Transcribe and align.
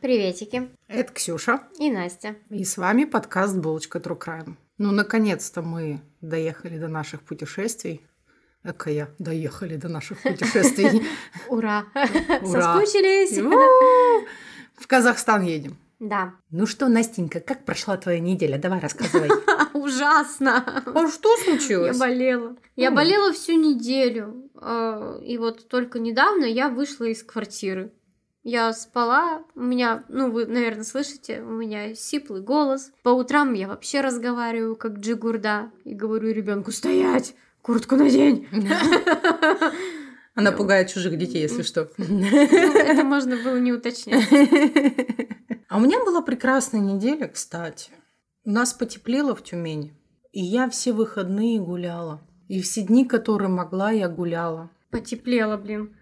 Приветики. 0.00 0.70
Это 0.88 1.12
Ксюша. 1.12 1.60
И 1.78 1.90
Настя. 1.90 2.36
И 2.48 2.64
с 2.64 2.78
вами 2.78 3.04
подкаст 3.04 3.56
«Булочка 3.56 3.98
True 3.98 4.18
Crime». 4.18 4.54
Ну, 4.78 4.92
наконец-то 4.92 5.60
мы 5.60 6.00
доехали 6.22 6.78
до 6.78 6.88
наших 6.88 7.20
путешествий. 7.22 8.06
Эка 8.64 8.90
я, 8.90 9.08
доехали 9.18 9.76
до 9.76 9.88
наших 9.88 10.18
путешествий. 10.22 11.06
Ура! 11.48 11.84
Соскучились? 12.42 13.38
В 14.76 14.86
Казахстан 14.86 15.42
едем. 15.42 15.76
Да. 15.98 16.32
Ну 16.50 16.64
что, 16.66 16.88
Настенька, 16.88 17.40
как 17.40 17.66
прошла 17.66 17.98
твоя 17.98 18.20
неделя? 18.20 18.56
Давай 18.58 18.80
рассказывай. 18.80 19.28
Ужасно. 19.74 20.64
А 20.86 21.08
что 21.08 21.36
Я 21.36 21.44
случилось? 21.44 21.98
болела. 21.98 22.56
Я 22.74 22.90
болела 22.90 23.34
всю 23.34 23.52
неделю. 23.52 24.48
э, 24.62 25.20
И 25.26 25.36
вот 25.36 25.68
только 25.68 25.98
недавно 25.98 26.46
я 26.46 26.70
вышла 26.70 27.04
из 27.04 27.22
квартиры. 27.22 27.92
Я 28.42 28.72
спала, 28.72 29.42
у 29.54 29.60
меня, 29.60 30.04
ну 30.08 30.30
вы, 30.30 30.46
наверное, 30.46 30.84
слышите, 30.84 31.42
у 31.42 31.50
меня 31.50 31.94
сиплый 31.94 32.40
голос. 32.42 32.90
По 33.02 33.10
утрам 33.10 33.52
я 33.52 33.68
вообще 33.68 34.00
разговариваю 34.00 34.76
как 34.76 34.98
джигурда 34.98 35.70
и 35.84 35.94
говорю 35.94 36.32
ребенку 36.32 36.72
стоять, 36.72 37.34
куртку 37.60 37.96
надень. 37.96 38.48
Она 40.34 40.52
пугает 40.52 40.88
чужих 40.88 41.18
детей, 41.18 41.42
если 41.42 41.62
что. 41.62 41.90
Ну, 41.98 42.24
Это 42.24 43.04
можно 43.04 43.36
было 43.36 43.58
не 43.58 43.72
уточнять. 43.72 44.26
А 45.68 45.76
у 45.76 45.80
меня 45.80 46.02
была 46.02 46.22
прекрасная 46.22 46.80
неделя, 46.80 47.28
кстати. 47.28 47.90
У 48.44 48.50
нас 48.50 48.72
потеплело 48.72 49.34
в 49.34 49.42
Тюмени. 49.42 49.92
И 50.32 50.42
я 50.42 50.70
все 50.70 50.92
выходные 50.92 51.60
гуляла. 51.60 52.22
И 52.48 52.62
все 52.62 52.82
дни, 52.82 53.04
которые 53.04 53.48
могла, 53.48 53.90
я 53.90 54.08
гуляла. 54.08 54.70
Потеплело, 54.90 55.56
блин. 55.58 55.94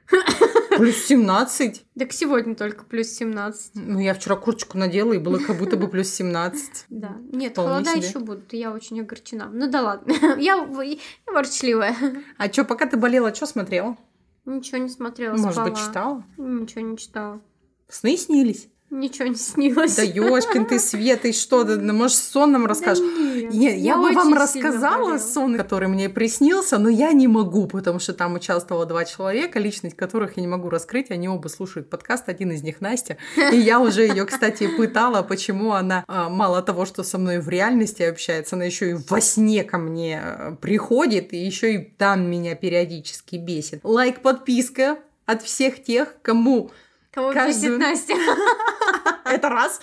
Плюс 0.79 0.97
17. 1.07 1.85
Так 1.99 2.13
сегодня 2.13 2.55
только 2.55 2.85
плюс 2.85 3.09
17. 3.09 3.73
Ну, 3.75 3.99
я 3.99 4.15
вчера 4.15 4.37
курточку 4.37 4.79
надела, 4.79 5.13
и 5.13 5.19
было 5.19 5.39
как 5.39 5.59
будто 5.59 5.77
бы 5.77 5.89
плюс 5.89 6.09
17. 6.11 6.87
Да. 6.89 7.17
Нет, 7.33 7.53
Вполне 7.53 7.71
холода 7.85 7.91
себе. 7.91 8.07
еще 8.09 8.19
будут, 8.21 8.53
я 8.53 8.73
очень 8.73 9.01
огорчена. 9.01 9.51
Ну 9.53 9.69
да 9.71 9.83
ладно. 9.83 10.13
Я, 10.39 10.57
я 10.57 10.97
ворчливая. 11.27 11.95
А 12.37 12.49
чё, 12.49 12.65
пока 12.65 12.87
ты 12.87 12.97
болела, 12.97 13.35
что 13.35 13.47
смотрела? 13.47 13.97
Ничего 14.47 14.79
не 14.79 14.89
смотрела, 14.89 15.37
Может 15.37 15.53
спала. 15.53 15.69
быть, 15.71 15.79
читала? 15.79 16.25
Ничего 16.39 16.81
не 16.81 16.97
читала. 16.97 17.41
Сны 17.89 18.17
снились? 18.17 18.69
Ничего 18.91 19.29
не 19.29 19.35
снилось. 19.35 19.97
Да 19.97 20.03
ёшкин 20.03 20.65
ты, 20.65 20.79
Света, 20.79 21.29
и 21.29 21.33
что? 21.33 21.65
Ну, 21.65 21.93
может, 21.93 22.17
сон 22.17 22.53
нам 22.53 22.67
расскажешь? 22.67 23.05
нет. 23.53 23.53
Не, 23.53 23.79
я, 23.79 23.97
бы 23.97 24.13
вам 24.13 24.35
рассказала 24.35 25.05
болела. 25.05 25.19
сон, 25.19 25.57
который 25.57 25.89
мне 25.89 26.09
приснился, 26.09 26.79
но 26.79 26.89
я 26.89 27.13
не 27.13 27.29
могу, 27.29 27.67
потому 27.67 27.99
что 27.99 28.15
там 28.15 28.35
участвовало 28.35 28.87
два 28.87 29.05
человека, 29.05 29.59
личность 29.59 29.97
которых 29.97 30.37
я 30.37 30.43
не 30.43 30.47
могу 30.47 30.71
раскрыть. 30.71 31.11
Они 31.11 31.29
оба 31.29 31.49
слушают 31.49 31.91
подкаст, 31.91 32.29
один 32.29 32.53
из 32.53 32.63
них 32.63 32.81
Настя. 32.81 33.19
И 33.53 33.57
я 33.57 33.81
уже 33.81 34.07
ее, 34.07 34.25
кстати, 34.25 34.69
пытала, 34.77 35.23
почему 35.23 35.73
она 35.73 36.05
а, 36.07 36.29
мало 36.29 36.63
того, 36.63 36.87
что 36.87 37.03
со 37.03 37.19
мной 37.19 37.41
в 37.41 37.49
реальности 37.49 38.03
общается, 38.03 38.57
она 38.57 38.65
еще 38.65 38.91
и 38.91 38.95
во 38.95 39.21
сне 39.21 39.65
ко 39.65 39.79
мне 39.79 40.23
э, 40.23 40.57
приходит, 40.61 41.33
и 41.33 41.37
еще 41.37 41.75
и 41.75 41.79
там 41.79 42.31
меня 42.31 42.55
периодически 42.55 43.37
бесит. 43.37 43.81
Лайк, 43.83 44.21
подписка 44.23 44.99
от 45.27 45.43
всех 45.43 45.83
тех, 45.83 46.17
кому 46.23 46.71
Кого 47.19 47.33
Каждую- 47.33 47.79
бесит 47.79 47.79
Настя? 47.79 48.15
это 49.25 49.49
раз. 49.49 49.81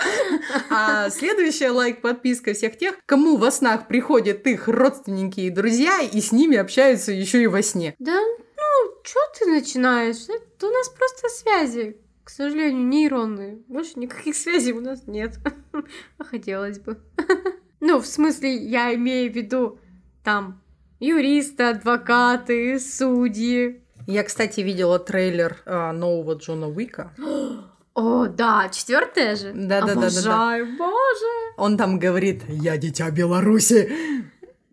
А 0.69 1.09
следующая 1.09 1.71
лайк, 1.71 2.01
подписка 2.01 2.53
всех 2.53 2.77
тех, 2.77 2.95
кому 3.05 3.37
во 3.37 3.51
снах 3.51 3.87
приходят 3.87 4.47
их 4.47 4.67
родственники 4.67 5.41
и 5.41 5.49
друзья, 5.49 6.01
и 6.01 6.21
с 6.21 6.31
ними 6.31 6.57
общаются 6.57 7.11
еще 7.11 7.41
и 7.43 7.47
во 7.47 7.61
сне. 7.61 7.95
Да 7.99 8.19
ну, 8.19 8.91
что 9.03 9.19
ты 9.37 9.45
начинаешь? 9.47 10.23
Это 10.29 10.67
у 10.67 10.71
нас 10.71 10.89
просто 10.89 11.27
связи. 11.29 11.97
К 12.23 12.29
сожалению, 12.29 12.87
нейронные. 12.87 13.57
Больше 13.67 13.99
никаких 13.99 14.35
связей 14.35 14.73
у 14.73 14.81
нас 14.81 15.05
нет. 15.07 15.35
А 16.17 16.23
хотелось 16.23 16.79
бы. 16.79 16.99
Ну, 17.81 17.99
в 17.99 18.07
смысле, 18.07 18.55
я 18.55 18.95
имею 18.95 19.31
в 19.31 19.35
виду 19.35 19.77
там 20.23 20.63
юристы, 20.99 21.63
адвокаты, 21.63 22.79
судьи. 22.79 23.84
Я, 24.07 24.23
кстати, 24.23 24.61
видела 24.61 24.99
трейлер 24.99 25.57
а, 25.65 25.91
нового 25.91 26.33
Джона 26.33 26.67
Уика. 26.67 27.11
О, 27.95 28.27
да, 28.27 28.69
четвертая 28.69 29.35
же. 29.35 29.53
Да-да-да-да-да. 29.53 30.01
Обожаю, 30.01 30.77
боже. 30.77 31.53
Он 31.57 31.77
там 31.77 31.97
говорит 31.97 32.43
«Я 32.49 32.77
дитя 32.77 33.09
Беларуси». 33.09 33.89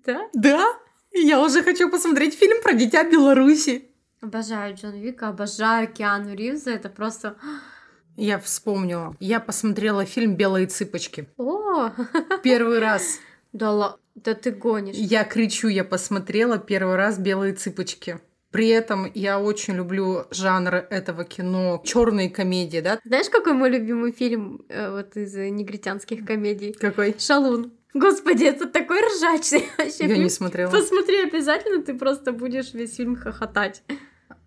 Да? 0.04 0.28
Да? 0.34 0.66
Я 1.12 1.40
уже 1.40 1.62
хочу 1.62 1.88
посмотреть 1.88 2.34
фильм 2.34 2.60
про 2.62 2.72
дитя 2.72 3.04
Беларуси. 3.04 3.84
Обожаю 4.20 4.74
Джон 4.74 4.94
Вика, 4.94 5.28
обожаю 5.28 5.86
Киану 5.92 6.34
Ривза. 6.34 6.70
Это 6.70 6.88
просто... 6.88 7.36
Я 8.16 8.38
вспомнила. 8.38 9.16
Я 9.20 9.40
посмотрела 9.40 10.04
фильм 10.04 10.36
«Белые 10.36 10.66
цыпочки». 10.66 11.28
О, 11.38 11.90
Первый 12.42 12.78
раз. 12.80 13.20
да, 13.52 13.96
да 14.14 14.34
ты 14.34 14.50
гонишь. 14.50 14.96
Я 14.96 15.24
кричу, 15.24 15.68
я 15.68 15.82
посмотрела 15.84 16.58
первый 16.58 16.96
раз 16.96 17.18
«Белые 17.18 17.54
цыпочки». 17.54 18.20
При 18.52 18.68
этом 18.68 19.10
я 19.14 19.40
очень 19.40 19.74
люблю 19.74 20.26
жанр 20.30 20.74
этого 20.90 21.24
кино, 21.24 21.80
черные 21.84 22.28
комедии, 22.28 22.80
да? 22.80 23.00
Знаешь, 23.04 23.30
какой 23.30 23.54
мой 23.54 23.70
любимый 23.70 24.12
фильм 24.12 24.64
э, 24.68 24.90
вот 24.90 25.16
из 25.16 25.34
негритянских 25.34 26.24
комедий? 26.24 26.72
Какой? 26.72 27.16
Шалун. 27.18 27.72
Господи, 27.94 28.44
это 28.44 28.66
такой 28.66 29.00
ржачный 29.00 29.64
вообще 29.78 30.04
Я 30.04 30.08
фильм. 30.08 30.24
не 30.24 30.30
смотрела. 30.30 30.70
Посмотри 30.70 31.22
обязательно, 31.22 31.82
ты 31.82 31.94
просто 31.94 32.32
будешь 32.32 32.72
весь 32.74 32.96
фильм 32.96 33.16
хохотать. 33.16 33.82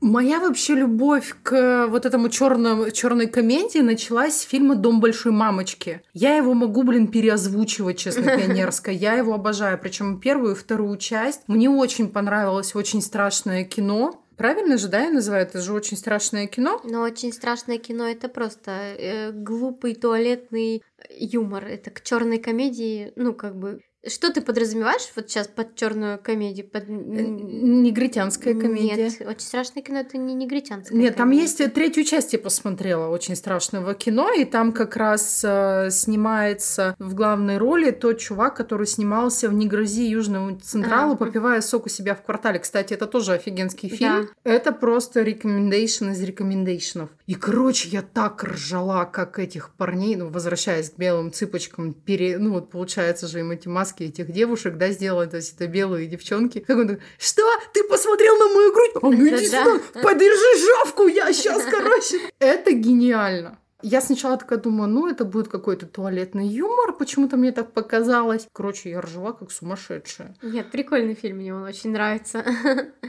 Моя 0.05 0.39
вообще 0.39 0.75
любовь 0.75 1.35
к 1.41 1.87
вот 1.87 2.05
этому 2.05 2.29
черному, 2.29 2.91
черной 2.91 3.25
комедии 3.25 3.79
началась 3.79 4.35
с 4.35 4.41
фильма 4.41 4.75
«Дом 4.75 4.99
большой 4.99 5.31
мамочки». 5.31 6.03
Я 6.13 6.35
его 6.35 6.53
могу, 6.53 6.83
блин, 6.83 7.07
переозвучивать, 7.07 7.97
честно, 7.97 8.37
пионерско. 8.37 8.91
Я 9.05 9.13
его 9.13 9.33
обожаю. 9.33 9.79
Причем 9.79 10.19
первую 10.19 10.51
и 10.51 10.55
вторую 10.55 10.95
часть. 10.97 11.41
Мне 11.47 11.71
очень 11.71 12.09
понравилось 12.09 12.75
«Очень 12.75 13.01
страшное 13.01 13.63
кино». 13.63 14.21
Правильно 14.37 14.77
же, 14.77 14.89
да, 14.89 15.05
я 15.05 15.09
называю? 15.09 15.41
Это 15.41 15.59
же 15.59 15.73
«Очень 15.73 15.97
страшное 15.97 16.45
кино». 16.45 16.79
Но 16.83 17.01
очень 17.01 17.33
страшное 17.33 17.79
кино 17.79 18.07
это 18.07 18.29
просто 18.29 18.71
э, 18.71 19.31
глупый 19.31 19.95
туалетный 19.95 20.83
юмор. 21.09 21.65
Это 21.65 21.89
к 21.89 22.03
черной 22.03 22.37
комедии, 22.37 23.11
ну, 23.15 23.33
как 23.33 23.55
бы. 23.55 23.81
Что 24.07 24.31
ты 24.31 24.41
подразумеваешь 24.41 25.09
вот 25.15 25.29
сейчас 25.29 25.47
под 25.47 25.75
черную 25.75 26.19
комедию? 26.19 26.67
Под... 26.67 26.87
Негритянская 26.87 28.53
комедия. 28.53 28.95
Нет, 28.95 29.21
очень 29.21 29.41
страшное 29.41 29.81
кино 29.83 29.99
это 29.99 30.17
не 30.17 30.33
негритянская 30.33 30.97
Нет, 30.97 31.15
там 31.15 31.29
комедия. 31.29 31.43
есть 31.43 31.61
э, 31.61 31.67
третью 31.69 32.03
часть 32.03 32.33
я 32.33 32.39
посмотрела 32.39 33.09
очень 33.09 33.35
страшного 33.35 33.93
кино, 33.93 34.31
и 34.31 34.45
там 34.45 34.71
как 34.73 34.95
раз 34.95 35.41
э, 35.43 35.89
снимается 35.91 36.95
в 36.99 37.15
главной 37.15 37.57
роли 37.57 37.91
тот 37.91 38.19
чувак, 38.19 38.55
который 38.55 38.87
снимался 38.87 39.49
в 39.49 39.53
«Не 39.53 39.67
грози 39.67 40.05
Южному 40.07 40.57
Централу», 40.59 41.13
А. 41.13 41.17
попивая 41.17 41.61
сок 41.61 41.87
у 41.87 41.89
себя 41.89 42.15
в 42.15 42.21
квартале. 42.21 42.59
Кстати, 42.59 42.93
это 42.93 43.07
тоже 43.07 43.33
офигенский 43.33 43.89
фильм. 43.89 44.29
Да. 44.43 44.51
Это 44.51 44.71
просто 44.71 45.23
рекомендейшн 45.23 46.09
из 46.09 46.21
рекомендейшнов. 46.21 47.09
И, 47.27 47.33
короче, 47.33 47.89
я 47.89 48.03
так 48.03 48.43
ржала, 48.43 49.05
как 49.05 49.39
этих 49.39 49.73
парней, 49.75 50.15
ну, 50.15 50.29
возвращаясь 50.29 50.91
к 50.91 50.97
белым 50.97 51.31
цыпочкам, 51.31 51.93
пере... 51.93 52.37
ну, 52.37 52.53
вот 52.53 52.69
получается 52.69 53.27
же 53.27 53.39
им 53.39 53.51
эти 53.51 53.67
маски 53.67 54.03
этих 54.03 54.31
девушек, 54.31 54.77
да, 54.77 54.91
сделали, 54.91 55.27
то 55.27 55.37
есть 55.37 55.55
это 55.55 55.67
белые 55.67 56.07
девчонки. 56.07 56.59
Как 56.59 56.77
он 56.77 56.87
такой, 56.87 57.03
что? 57.17 57.41
Ты 57.73 57.83
посмотрел 57.85 58.37
на 58.37 58.47
мою 58.53 58.73
грудь? 58.73 58.91
А 58.95 58.99
ну 59.01 59.27
иди 59.27 59.47
сюда, 59.47 59.79
подержи 60.03 60.65
жавку, 60.65 61.07
я 61.07 61.33
сейчас, 61.33 61.63
короче. 61.65 62.19
Это 62.39 62.71
гениально. 62.73 63.57
Я 63.81 64.01
сначала 64.01 64.37
такая 64.37 64.57
думаю, 64.59 64.89
ну, 64.89 65.07
это 65.07 65.25
будет 65.25 65.47
какой-то 65.47 65.85
туалетный 65.85 66.47
юмор, 66.47 66.93
почему-то 66.93 67.37
мне 67.37 67.51
так 67.51 67.71
показалось. 67.71 68.47
Короче, 68.51 68.89
я 68.89 69.01
ржала 69.01 69.33
как 69.33 69.51
сумасшедшая. 69.51 70.35
Нет, 70.41 70.71
прикольный 70.71 71.13
фильм, 71.13 71.37
мне 71.37 71.53
он 71.53 71.63
очень 71.63 71.91
нравится. 71.91 72.43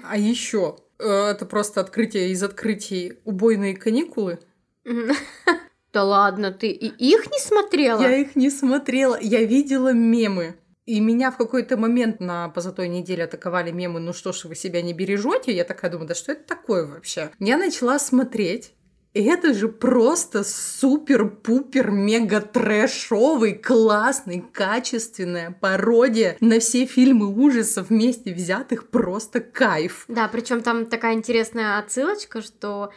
А 0.02 0.18
еще 0.18 0.76
это 0.98 1.46
просто 1.46 1.80
открытие 1.80 2.30
из 2.30 2.42
открытий 2.42 3.18
убойные 3.24 3.76
каникулы. 3.76 4.38
Да 5.92 6.04
ладно, 6.04 6.52
ты 6.52 6.68
и 6.72 6.88
их 6.88 7.30
не 7.32 7.38
смотрела? 7.38 8.02
Я 8.02 8.16
их 8.16 8.36
не 8.36 8.50
смотрела, 8.50 9.18
я 9.18 9.42
видела 9.44 9.94
мемы. 9.94 10.56
И 10.84 11.00
меня 11.00 11.30
в 11.30 11.38
какой-то 11.38 11.78
момент 11.78 12.20
на 12.20 12.50
позатой 12.50 12.88
неделе 12.88 13.24
атаковали 13.24 13.70
мемы, 13.70 13.98
ну 13.98 14.12
что 14.12 14.32
ж 14.32 14.44
вы 14.44 14.54
себя 14.54 14.82
не 14.82 14.92
бережете? 14.92 15.56
Я 15.56 15.64
такая 15.64 15.90
думаю, 15.90 16.06
да 16.06 16.14
что 16.14 16.32
это 16.32 16.44
такое 16.46 16.86
вообще? 16.86 17.30
Я 17.38 17.56
начала 17.56 17.98
смотреть, 17.98 18.74
это 19.22 19.54
же 19.54 19.68
просто 19.68 20.44
супер-пупер 20.44 21.90
мега 21.90 22.40
трэшовый, 22.40 23.54
классный, 23.54 24.44
качественная 24.52 25.50
пародия 25.50 26.36
на 26.40 26.58
все 26.60 26.86
фильмы 26.86 27.26
ужасов 27.26 27.90
вместе 27.90 28.32
взятых 28.32 28.88
просто 28.88 29.40
кайф. 29.40 30.04
Да, 30.08 30.28
причем 30.28 30.62
там 30.62 30.86
такая 30.86 31.14
интересная 31.14 31.78
отсылочка, 31.78 32.40
что 32.40 32.92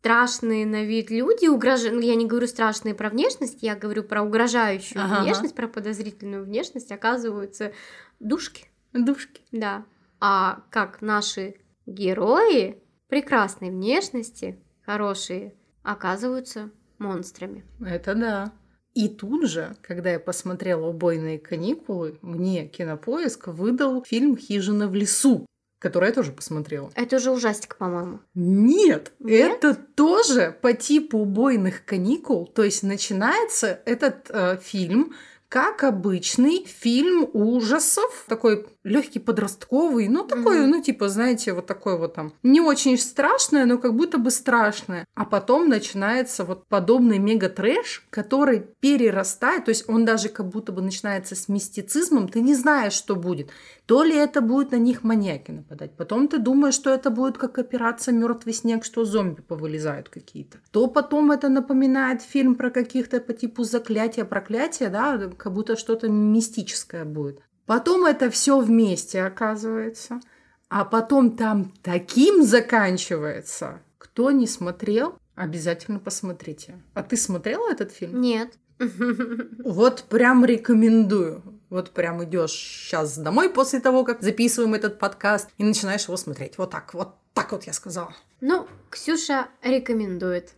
страшные 0.00 0.66
на 0.66 0.84
вид 0.84 1.10
люди, 1.10 1.46
угрож... 1.46 1.80
ну, 1.90 2.00
я 2.00 2.14
не 2.14 2.26
говорю 2.26 2.46
страшные 2.46 2.94
про 2.94 3.08
внешность, 3.08 3.62
я 3.62 3.74
говорю 3.74 4.04
про 4.04 4.22
угрожающую 4.22 5.02
ага. 5.02 5.22
внешность, 5.22 5.54
про 5.54 5.66
подозрительную 5.66 6.44
внешность, 6.44 6.92
оказываются 6.92 7.72
душки. 8.20 8.66
Душки. 8.92 9.40
Да. 9.50 9.86
А 10.20 10.62
как 10.70 11.00
наши 11.00 11.56
герои 11.86 12.82
прекрасной 13.08 13.70
внешности, 13.70 14.60
хорошие, 14.84 15.54
оказываются 15.82 16.70
монстрами. 16.98 17.64
Это 17.80 18.14
да. 18.14 18.52
И 18.94 19.08
тут 19.08 19.48
же, 19.48 19.76
когда 19.82 20.12
я 20.12 20.20
посмотрела 20.20 20.86
«Убойные 20.86 21.38
каникулы», 21.38 22.18
мне 22.22 22.68
Кинопоиск 22.68 23.48
выдал 23.48 24.04
фильм 24.04 24.36
«Хижина 24.36 24.86
в 24.86 24.94
лесу», 24.94 25.46
который 25.80 26.08
я 26.08 26.14
тоже 26.14 26.30
посмотрела. 26.30 26.90
Это 26.94 27.16
уже 27.16 27.32
ужастик, 27.32 27.76
по-моему. 27.76 28.20
Нет, 28.34 29.12
Нет, 29.18 29.64
это 29.64 29.74
тоже 29.74 30.56
по 30.62 30.72
типу 30.72 31.18
убойных 31.18 31.84
каникул. 31.84 32.46
То 32.46 32.62
есть 32.62 32.84
начинается 32.84 33.80
этот 33.84 34.30
э, 34.30 34.58
фильм 34.62 35.14
как 35.48 35.84
обычный 35.84 36.64
фильм 36.64 37.28
ужасов, 37.32 38.24
такой 38.28 38.66
легкий 38.84 39.18
подростковый, 39.18 40.08
ну 40.08 40.24
такой, 40.24 40.58
mm-hmm. 40.58 40.66
ну 40.66 40.82
типа, 40.82 41.08
знаете, 41.08 41.52
вот 41.54 41.66
такой 41.66 41.98
вот 41.98 42.14
там 42.14 42.34
не 42.42 42.60
очень 42.60 42.98
страшное, 42.98 43.64
но 43.64 43.78
как 43.78 43.96
будто 43.96 44.18
бы 44.18 44.30
страшное. 44.30 45.06
А 45.14 45.24
потом 45.24 45.68
начинается 45.68 46.44
вот 46.44 46.66
подобный 46.68 47.18
мега-трэш, 47.18 48.06
который 48.10 48.66
перерастает, 48.80 49.64
то 49.64 49.70
есть 49.70 49.88
он 49.88 50.04
даже 50.04 50.28
как 50.28 50.48
будто 50.48 50.70
бы 50.70 50.82
начинается 50.82 51.34
с 51.34 51.48
мистицизмом, 51.48 52.28
ты 52.28 52.40
не 52.40 52.54
знаешь, 52.54 52.92
что 52.92 53.16
будет. 53.16 53.50
То 53.86 54.02
ли 54.02 54.14
это 54.14 54.40
будет 54.40 54.72
на 54.72 54.76
них 54.76 55.02
маньяки 55.02 55.50
нападать, 55.50 55.96
потом 55.96 56.28
ты 56.28 56.38
думаешь, 56.38 56.74
что 56.74 56.90
это 56.90 57.10
будет 57.10 57.38
как 57.38 57.58
операция 57.58 58.14
Мертвый 58.14 58.54
снег, 58.54 58.84
что 58.84 59.04
зомби 59.04 59.40
повылезают 59.40 60.08
какие-то. 60.08 60.58
То 60.70 60.86
потом 60.86 61.32
это 61.32 61.48
напоминает 61.48 62.22
фильм 62.22 62.54
про 62.54 62.70
каких-то 62.70 63.20
по 63.20 63.32
типу 63.32 63.64
заклятия, 63.64 64.24
проклятия, 64.24 64.88
да, 64.88 65.18
как 65.36 65.52
будто 65.52 65.76
что-то 65.76 66.08
мистическое 66.08 67.04
будет. 67.04 67.40
Потом 67.66 68.04
это 68.04 68.30
все 68.30 68.58
вместе 68.58 69.22
оказывается. 69.22 70.20
А 70.68 70.84
потом 70.84 71.36
там 71.36 71.72
таким 71.82 72.42
заканчивается. 72.42 73.80
Кто 73.98 74.30
не 74.30 74.46
смотрел, 74.46 75.18
обязательно 75.34 75.98
посмотрите. 75.98 76.82
А 76.94 77.02
ты 77.02 77.16
смотрела 77.16 77.70
этот 77.70 77.92
фильм? 77.92 78.20
Нет. 78.20 78.58
Вот 78.78 80.04
прям 80.08 80.44
рекомендую. 80.44 81.42
Вот 81.70 81.90
прям 81.90 82.22
идешь 82.24 82.52
сейчас 82.52 83.16
домой 83.18 83.50
после 83.50 83.80
того, 83.80 84.04
как 84.04 84.22
записываем 84.22 84.74
этот 84.74 84.98
подкаст, 84.98 85.48
и 85.58 85.64
начинаешь 85.64 86.04
его 86.04 86.16
смотреть. 86.16 86.58
Вот 86.58 86.70
так, 86.70 86.94
вот 86.94 87.16
так 87.32 87.52
вот 87.52 87.64
я 87.64 87.72
сказала. 87.72 88.14
Ну, 88.40 88.66
Ксюша 88.90 89.48
рекомендует. 89.62 90.54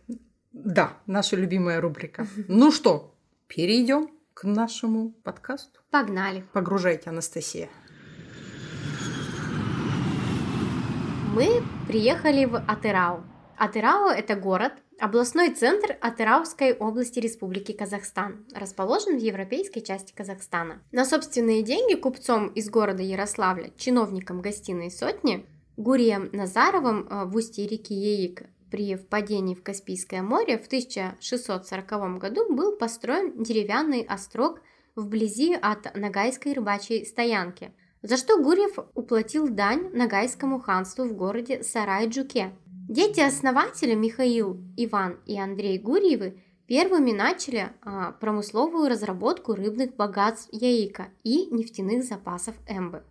Да, 0.51 0.97
наша 1.05 1.35
любимая 1.35 1.79
рубрика. 1.81 2.27
Ну 2.47 2.71
что, 2.71 3.15
перейдем 3.47 4.09
к 4.37 4.43
нашему 4.43 5.13
подкасту. 5.23 5.79
Погнали. 5.89 6.45
Погружайте, 6.53 7.09
Анастасия. 7.09 7.69
Мы 11.33 11.63
приехали 11.87 12.45
в 12.45 12.55
Атырау. 12.55 13.23
Атырау– 13.57 14.09
это 14.15 14.35
город, 14.35 14.73
областной 14.99 15.55
центр 15.55 15.97
Атырауской 16.01 16.73
области 16.73 17.19
Республики 17.19 17.71
Казахстан, 17.71 18.45
расположен 18.53 19.17
в 19.17 19.21
европейской 19.21 19.79
части 19.79 20.13
Казахстана. 20.15 20.83
На 20.91 21.03
собственные 21.05 21.63
деньги 21.63 21.95
купцом 21.95 22.49
из 22.49 22.69
города 22.69 23.01
Ярославля, 23.01 23.71
чиновником 23.75 24.41
гостиной 24.41 24.91
сотни, 24.91 25.47
Гурием 25.77 26.29
Назаровым 26.31 27.07
э, 27.07 27.25
в 27.25 27.35
устье 27.35 27.67
реки 27.67 27.95
Яик 27.95 28.43
при 28.69 28.95
впадении 28.95 29.55
в 29.55 29.63
Каспийское 29.63 30.21
море 30.21 30.57
в 30.57 30.65
1640 30.67 32.19
году 32.19 32.53
был 32.53 32.77
построен 32.77 33.43
деревянный 33.43 34.01
острог 34.01 34.61
вблизи 34.95 35.53
от 35.53 35.95
Нагайской 35.95 36.53
рыбачьей 36.53 37.05
стоянки, 37.05 37.71
за 38.01 38.17
что 38.17 38.41
Гурьев 38.41 38.77
уплатил 38.95 39.47
дань 39.47 39.89
Нагайскому 39.93 40.59
ханству 40.59 41.05
в 41.05 41.13
городе 41.13 41.61
Сарай-Джуке. 41.63 42.51
Дети 42.89 43.19
основателя 43.19 43.95
Михаил, 43.95 44.61
Иван 44.77 45.19
и 45.25 45.39
Андрей 45.39 45.77
Гурьевы 45.77 46.41
первыми 46.67 47.11
начали 47.11 47.69
а, 47.81 48.11
промысловую 48.13 48.89
разработку 48.89 49.53
рыбных 49.53 49.95
богатств 49.95 50.49
Яика 50.51 51.09
и 51.23 51.47
нефтяных 51.47 52.03
запасов 52.03 52.55
Эмбы. 52.67 53.03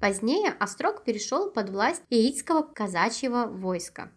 Позднее 0.00 0.50
острог 0.58 1.04
перешел 1.04 1.50
под 1.50 1.70
власть 1.70 2.02
яицкого 2.10 2.62
казачьего 2.62 3.46
войска. 3.46 4.10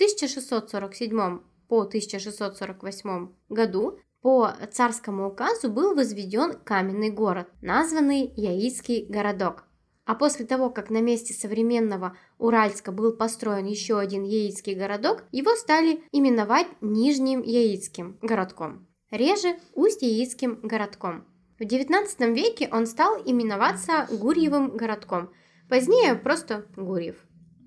В 0.00 0.02
1647 0.02 1.40
по 1.68 1.82
1648 1.82 3.28
году 3.50 3.98
по 4.22 4.50
царскому 4.72 5.28
указу 5.28 5.70
был 5.70 5.94
возведен 5.94 6.54
каменный 6.64 7.10
город, 7.10 7.48
названный 7.60 8.32
Яицкий 8.34 9.04
городок. 9.10 9.64
А 10.06 10.14
после 10.14 10.46
того, 10.46 10.70
как 10.70 10.88
на 10.88 11.02
месте 11.02 11.34
современного 11.34 12.16
Уральска 12.38 12.92
был 12.92 13.12
построен 13.12 13.66
еще 13.66 13.98
один 13.98 14.22
яицкий 14.22 14.74
городок, 14.74 15.24
его 15.32 15.54
стали 15.54 16.02
именовать 16.12 16.68
Нижним 16.80 17.42
Яицким 17.42 18.18
городком, 18.22 18.88
реже 19.10 19.58
Усть-Яицким 19.74 20.60
городком. 20.62 21.26
В 21.58 21.62
XIX 21.62 22.32
веке 22.32 22.70
он 22.72 22.86
стал 22.86 23.20
именоваться 23.22 24.08
Гурьевым 24.10 24.78
городком, 24.78 25.30
позднее 25.68 26.14
просто 26.14 26.64
Гурьев. 26.74 27.16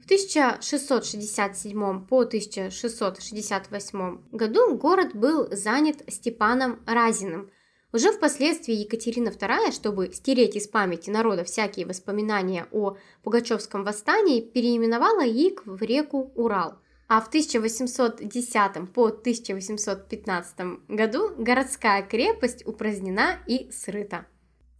В 0.03 0.05
1667 0.05 2.05
по 2.07 2.21
1668 2.23 4.17
году 4.33 4.75
город 4.75 5.15
был 5.15 5.47
занят 5.55 6.03
Степаном 6.09 6.83
Разиным. 6.85 7.49
Уже 7.93 8.11
впоследствии 8.11 8.73
Екатерина 8.73 9.29
II, 9.29 9.71
чтобы 9.71 10.11
стереть 10.11 10.57
из 10.57 10.67
памяти 10.67 11.09
народа 11.09 11.45
всякие 11.45 11.85
воспоминания 11.85 12.67
о 12.73 12.97
Пугачевском 13.23 13.85
восстании, 13.85 14.41
переименовала 14.41 15.23
Яик 15.23 15.65
в 15.65 15.81
реку 15.81 16.33
Урал. 16.35 16.79
А 17.07 17.21
в 17.21 17.29
1810 17.29 18.91
по 18.91 19.05
1815 19.05 20.89
году 20.89 21.33
городская 21.37 22.03
крепость 22.03 22.67
упразднена 22.67 23.39
и 23.47 23.71
срыта. 23.71 24.25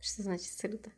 Что 0.01 0.23
значит 0.23 0.51
срыта? 0.51 0.91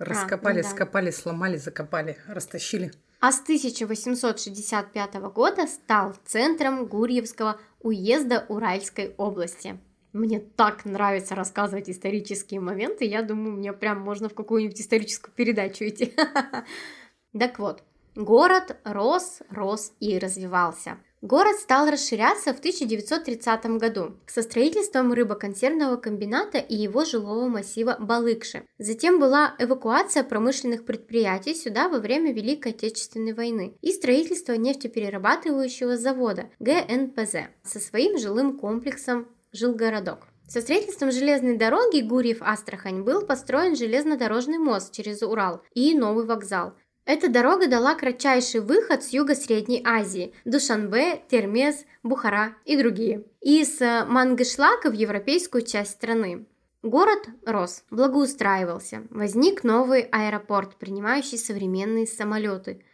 Раскопали, 0.00 0.54
а, 0.54 0.56
ну 0.56 0.62
да. 0.64 0.68
скопали, 0.68 1.12
сломали, 1.12 1.58
закопали, 1.58 2.16
растащили 2.26 2.90
а 3.20 3.32
с 3.32 3.40
1865 3.40 5.14
года 5.32 5.66
стал 5.66 6.14
центром 6.24 6.86
Гурьевского 6.86 7.60
уезда 7.80 8.46
Уральской 8.48 9.14
области. 9.16 9.78
Мне 10.12 10.40
так 10.40 10.84
нравится 10.84 11.34
рассказывать 11.34 11.90
исторические 11.90 12.60
моменты, 12.60 13.04
я 13.04 13.22
думаю, 13.22 13.52
мне 13.52 13.72
прям 13.72 14.00
можно 14.00 14.28
в 14.28 14.34
какую-нибудь 14.34 14.80
историческую 14.80 15.34
передачу 15.34 15.84
идти. 15.84 16.14
Так 17.38 17.58
вот, 17.58 17.84
город 18.14 18.78
рос, 18.84 19.42
рос 19.50 19.92
и 20.00 20.18
развивался. 20.18 20.98
Город 21.20 21.56
стал 21.56 21.90
расширяться 21.90 22.54
в 22.54 22.60
1930 22.60 23.66
году 23.78 24.16
со 24.28 24.40
строительством 24.42 25.12
рыбоконсервного 25.12 25.96
комбината 25.96 26.58
и 26.58 26.76
его 26.76 27.04
жилого 27.04 27.48
массива 27.48 27.96
Балыкши. 27.98 28.62
Затем 28.78 29.18
была 29.18 29.56
эвакуация 29.58 30.22
промышленных 30.22 30.84
предприятий 30.84 31.54
сюда 31.54 31.88
во 31.88 31.98
время 31.98 32.32
Великой 32.32 32.70
Отечественной 32.70 33.32
войны 33.32 33.74
и 33.82 33.90
строительство 33.90 34.52
нефтеперерабатывающего 34.52 35.96
завода 35.96 36.50
ГНПЗ 36.60 37.48
со 37.64 37.80
своим 37.80 38.16
жилым 38.16 38.56
комплексом 38.56 39.26
«Жилгородок». 39.50 40.28
Со 40.46 40.60
строительством 40.60 41.10
железной 41.10 41.56
дороги 41.58 42.00
Гурьев-Астрахань 42.00 43.02
был 43.02 43.26
построен 43.26 43.74
железнодорожный 43.74 44.58
мост 44.58 44.94
через 44.94 45.22
Урал 45.22 45.62
и 45.74 45.94
новый 45.94 46.26
вокзал– 46.26 46.74
Эта 47.08 47.30
дорога 47.30 47.68
дала 47.68 47.94
кратчайший 47.94 48.60
выход 48.60 49.02
с 49.02 49.14
юго-средней 49.14 49.82
Азии– 49.82 50.34
Душанбе, 50.44 51.22
Термез, 51.30 51.86
Бухара 52.02 52.54
и 52.66 52.76
другие. 52.76 53.24
Из 53.40 53.80
э, 53.80 54.04
Мангышлака 54.04 54.90
в 54.90 54.92
европейскую 54.92 55.62
часть 55.62 55.92
страны. 55.92 56.44
Город 56.82 57.26
рос, 57.46 57.84
благоустраивался. 57.90 59.06
Возник 59.08 59.64
новый 59.64 60.02
аэропорт, 60.02 60.76
принимающий 60.76 61.38
современные 61.38 62.06
самолеты. 62.06 62.84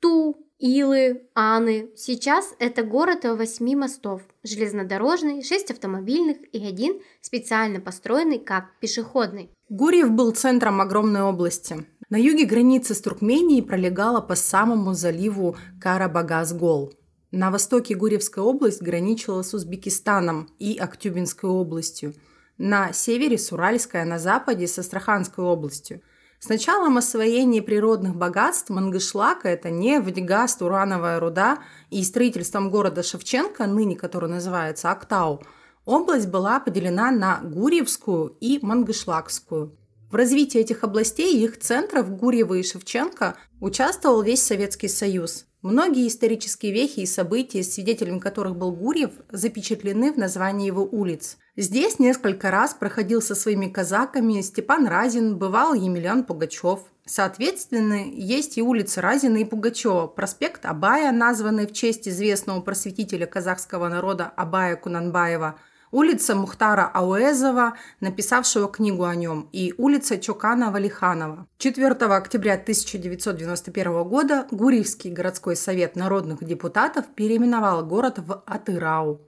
Ту, 0.00 0.36
Илы, 0.58 1.26
Аны. 1.32 1.90
Сейчас 1.96 2.54
это 2.58 2.82
город 2.82 3.24
восьми 3.24 3.74
мостов. 3.74 4.20
Железнодорожный, 4.42 5.42
шесть 5.42 5.70
автомобильных 5.70 6.36
и 6.52 6.62
один 6.62 7.00
специально 7.22 7.80
построенный 7.80 8.38
как 8.38 8.78
пешеходный. 8.80 9.50
Гурьев 9.68 10.12
был 10.12 10.30
центром 10.30 10.80
огромной 10.80 11.22
области. 11.22 11.84
На 12.08 12.16
юге 12.20 12.44
граница 12.44 12.94
с 12.94 13.00
Туркменией 13.00 13.64
пролегала 13.64 14.20
по 14.20 14.36
самому 14.36 14.94
заливу 14.94 15.56
Карабагаз-Гол. 15.80 16.94
На 17.32 17.50
востоке 17.50 17.96
Гурьевская 17.96 18.44
область 18.44 18.80
граничила 18.80 19.42
с 19.42 19.52
Узбекистаном 19.54 20.48
и 20.60 20.78
Актюбинской 20.78 21.50
областью. 21.50 22.14
На 22.58 22.92
севере 22.92 23.38
с 23.38 23.50
Уральской, 23.50 24.02
а 24.02 24.04
на 24.04 24.20
западе 24.20 24.68
с 24.68 24.78
Астраханской 24.78 25.44
областью. 25.44 26.00
С 26.38 26.48
началом 26.48 26.96
освоения 26.96 27.60
природных 27.60 28.14
богатств 28.14 28.70
Мангышлака– 28.70 29.48
это 29.50 29.70
нефть, 29.70 30.20
газ, 30.20 30.58
урановая 30.60 31.18
руда 31.18 31.58
и 31.90 32.04
строительством 32.04 32.70
города 32.70 33.02
Шевченко, 33.02 33.66
ныне 33.66 33.96
который 33.96 34.30
называется 34.30 34.92
Актау, 34.92 35.42
область 35.86 36.28
была 36.28 36.60
поделена 36.60 37.10
на 37.10 37.40
Гурьевскую 37.42 38.36
и 38.40 38.58
Мангышлакскую– 38.60 39.78
в 40.10 40.14
развитии 40.14 40.60
этих 40.60 40.84
областей 40.84 41.36
и 41.36 41.44
их 41.44 41.58
центров 41.58 42.16
Гурьева 42.16 42.54
и 42.54 42.62
Шевченко 42.62 43.36
участвовал 43.60 44.22
весь 44.22 44.42
Советский 44.42 44.86
Союз. 44.86 45.46
Многие 45.62 46.06
исторические 46.06 46.72
вехи 46.72 47.00
и 47.00 47.06
события, 47.06 47.64
свидетелем 47.64 48.20
которых 48.20 48.54
был 48.54 48.70
Гурьев, 48.70 49.10
запечатлены 49.32 50.12
в 50.12 50.16
названии 50.16 50.68
его 50.68 50.84
улиц. 50.84 51.38
Здесь 51.56 51.98
несколько 51.98 52.52
раз 52.52 52.72
проходил 52.72 53.20
со 53.20 53.34
своими 53.34 53.66
казаками 53.66 54.40
Степан 54.42 54.86
Разин, 54.86 55.38
бывал 55.38 55.74
Емельян 55.74 56.22
Пугачев. 56.22 56.80
Соответственно, 57.04 58.04
есть 58.08 58.58
и 58.58 58.62
улицы 58.62 59.00
Разина 59.00 59.38
и 59.38 59.44
Пугачева, 59.44 60.06
проспект 60.06 60.66
Абая, 60.66 61.10
названный 61.10 61.66
в 61.66 61.72
честь 61.72 62.06
известного 62.06 62.60
просветителя 62.60 63.26
казахского 63.26 63.88
народа 63.88 64.32
Абая 64.36 64.76
Кунанбаева– 64.76 65.56
улица 65.96 66.34
Мухтара 66.34 66.90
Ауэзова, 66.92 67.78
написавшего 68.00 68.68
книгу 68.68 69.04
о 69.04 69.14
нем, 69.14 69.48
и 69.52 69.72
улица 69.78 70.18
Чокана 70.18 70.70
Валиханова. 70.70 71.46
4 71.56 71.90
октября 71.94 72.52
1991 72.54 74.04
года 74.04 74.46
Гурьевский 74.50 75.10
городской 75.10 75.56
совет 75.56 75.96
народных 75.96 76.44
депутатов 76.44 77.06
переименовал 77.14 77.82
город 77.86 78.18
в 78.18 78.42
Атырау. 78.44 79.22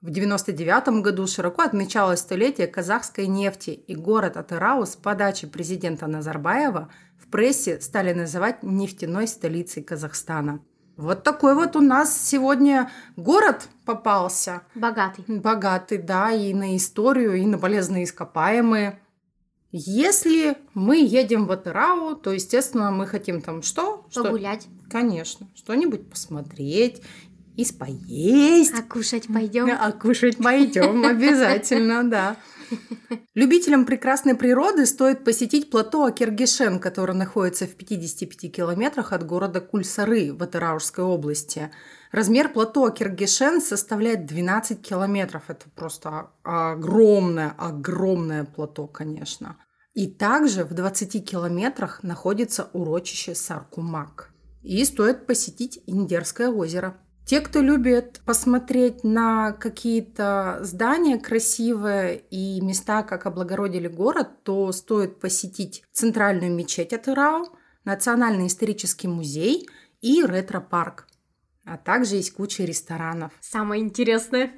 В 0.00 0.08
1999 0.08 1.02
году 1.02 1.26
широко 1.26 1.60
отмечалось 1.60 2.20
столетие 2.20 2.68
казахской 2.68 3.26
нефти, 3.26 3.70
и 3.70 3.94
город 3.94 4.38
Атырау 4.38 4.86
с 4.86 4.96
подачи 4.96 5.46
президента 5.46 6.06
Назарбаева 6.06 6.90
в 7.18 7.30
прессе 7.30 7.82
стали 7.82 8.14
называть 8.14 8.62
нефтяной 8.62 9.28
столицей 9.28 9.82
Казахстана. 9.82 10.60
Вот 10.96 11.22
такой 11.24 11.54
вот 11.54 11.76
у 11.76 11.80
нас 11.80 12.16
сегодня 12.16 12.90
город 13.16 13.68
попался. 13.84 14.62
Богатый. 14.74 15.24
Богатый, 15.26 15.98
да, 15.98 16.30
и 16.30 16.54
на 16.54 16.76
историю, 16.76 17.34
и 17.34 17.46
на 17.46 17.58
полезные 17.58 18.04
ископаемые. 18.04 19.00
Если 19.72 20.56
мы 20.72 20.98
едем 20.98 21.46
в 21.46 21.52
Атырау, 21.52 22.14
то, 22.14 22.30
естественно, 22.30 22.92
мы 22.92 23.08
хотим 23.08 23.42
там 23.42 23.62
что? 23.62 24.06
Погулять. 24.14 24.62
Что? 24.62 24.90
Конечно. 24.90 25.48
Что-нибудь 25.56 26.08
посмотреть 26.08 27.02
и 27.56 27.66
поесть. 27.72 28.72
А 28.78 28.82
кушать 28.82 29.26
пойдем. 29.26 29.68
А 29.70 29.90
кушать 29.90 30.38
пойдем 30.38 31.04
обязательно, 31.04 32.08
да. 32.08 32.36
Любителям 33.34 33.86
прекрасной 33.86 34.34
природы 34.34 34.86
стоит 34.86 35.24
посетить 35.24 35.70
плато 35.70 36.04
Акергишен, 36.04 36.78
которое 36.78 37.14
находится 37.14 37.66
в 37.66 37.74
55 37.74 38.52
километрах 38.52 39.12
от 39.12 39.26
города 39.26 39.60
Кульсары 39.60 40.32
в 40.32 40.42
Атыраушской 40.42 41.04
области. 41.04 41.70
Размер 42.12 42.52
плато 42.52 42.84
Акергишен 42.84 43.60
составляет 43.60 44.26
12 44.26 44.80
километров. 44.80 45.44
Это 45.48 45.68
просто 45.74 46.30
огромное, 46.42 47.54
огромное 47.58 48.44
плато, 48.44 48.86
конечно. 48.86 49.56
И 49.94 50.08
также 50.08 50.64
в 50.64 50.74
20 50.74 51.28
километрах 51.28 52.02
находится 52.02 52.68
урочище 52.72 53.34
Саркумак. 53.34 54.30
И 54.62 54.84
стоит 54.84 55.26
посетить 55.26 55.80
Индерское 55.86 56.48
озеро. 56.48 56.96
Те, 57.34 57.40
кто 57.40 57.60
любит 57.62 58.20
посмотреть 58.24 59.02
на 59.02 59.50
какие-то 59.50 60.60
здания 60.60 61.18
красивые 61.18 62.18
и 62.30 62.60
места, 62.60 63.02
как 63.02 63.26
облагородили 63.26 63.88
город, 63.88 64.44
то 64.44 64.70
стоит 64.70 65.18
посетить 65.18 65.82
центральную 65.90 66.54
мечеть 66.54 66.92
Атырау, 66.92 67.48
Национальный 67.84 68.46
исторический 68.46 69.08
музей 69.08 69.68
и 70.00 70.24
ретро-парк. 70.24 71.08
А 71.64 71.76
также 71.76 72.14
есть 72.14 72.34
куча 72.34 72.62
ресторанов. 72.62 73.32
Самое 73.40 73.82
интересное. 73.82 74.52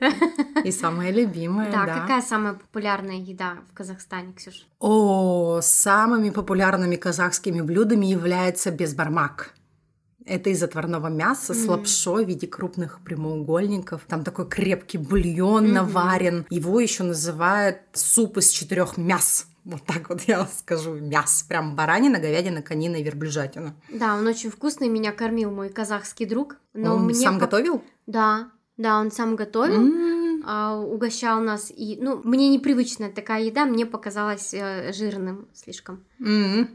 И 0.63 0.71
самое 0.71 1.13
любимое, 1.13 1.73
да. 1.73 1.87
Да, 1.87 2.01
какая 2.01 2.21
самая 2.21 2.53
популярная 2.53 3.17
еда 3.17 3.61
в 3.71 3.75
Казахстане, 3.75 4.35
Ксюш? 4.35 4.67
О, 4.81 5.61
самыми 5.63 6.29
популярными 6.29 6.97
казахскими 6.97 7.63
блюдами 7.63 8.05
является 8.05 8.71
безбармак. 8.71 9.55
Это 10.27 10.51
из 10.51 10.63
отварного 10.63 11.07
мяса 11.07 11.53
mm-hmm. 11.53 11.65
с 11.65 11.69
лапшой 11.69 12.25
в 12.25 12.29
виде 12.29 12.47
крупных 12.49 13.01
прямоугольников. 13.01 14.03
Там 14.09 14.25
такой 14.25 14.49
крепкий 14.49 14.99
бульон 14.99 15.67
mm-hmm. 15.67 15.73
наварен. 15.73 16.47
Его 16.51 16.81
еще 16.81 17.05
называют 17.05 17.79
суп 17.93 18.39
из 18.39 18.51
четырех 18.51 18.97
мяс. 18.97 19.47
Вот 19.65 19.85
так 19.87 20.09
вот 20.09 20.23
я 20.23 20.47
скажу, 20.47 20.95
мяс. 20.95 21.45
Прям 21.49 21.77
баранина, 21.77 22.19
говядина, 22.19 22.61
конина 22.63 22.97
и 22.97 23.03
верблюжатина. 23.05 23.75
Да, 23.93 24.17
он 24.17 24.27
очень 24.27 24.51
вкусный, 24.51 24.89
меня 24.89 25.13
кормил 25.13 25.51
мой 25.51 25.69
казахский 25.69 26.27
друг. 26.27 26.57
Но 26.75 26.97
он 26.97 27.05
мне 27.05 27.15
сам 27.15 27.35
по... 27.35 27.47
готовил? 27.47 27.85
Да, 28.07 28.51
да, 28.77 28.99
он 28.99 29.13
сам 29.13 29.37
готовил. 29.37 29.81
Mm-hmm. 29.81 30.17
А, 30.49 30.79
угощал 30.79 31.41
нас 31.41 31.73
и 31.75 31.99
ну 32.01 32.21
мне 32.23 32.49
непривычная 32.49 33.11
такая 33.11 33.43
еда 33.43 33.67
мне 33.67 33.85
показалась 33.85 34.55
э, 34.55 34.93
жирным 34.93 35.49
слишком 35.53 36.05
mm-hmm. 36.21 36.69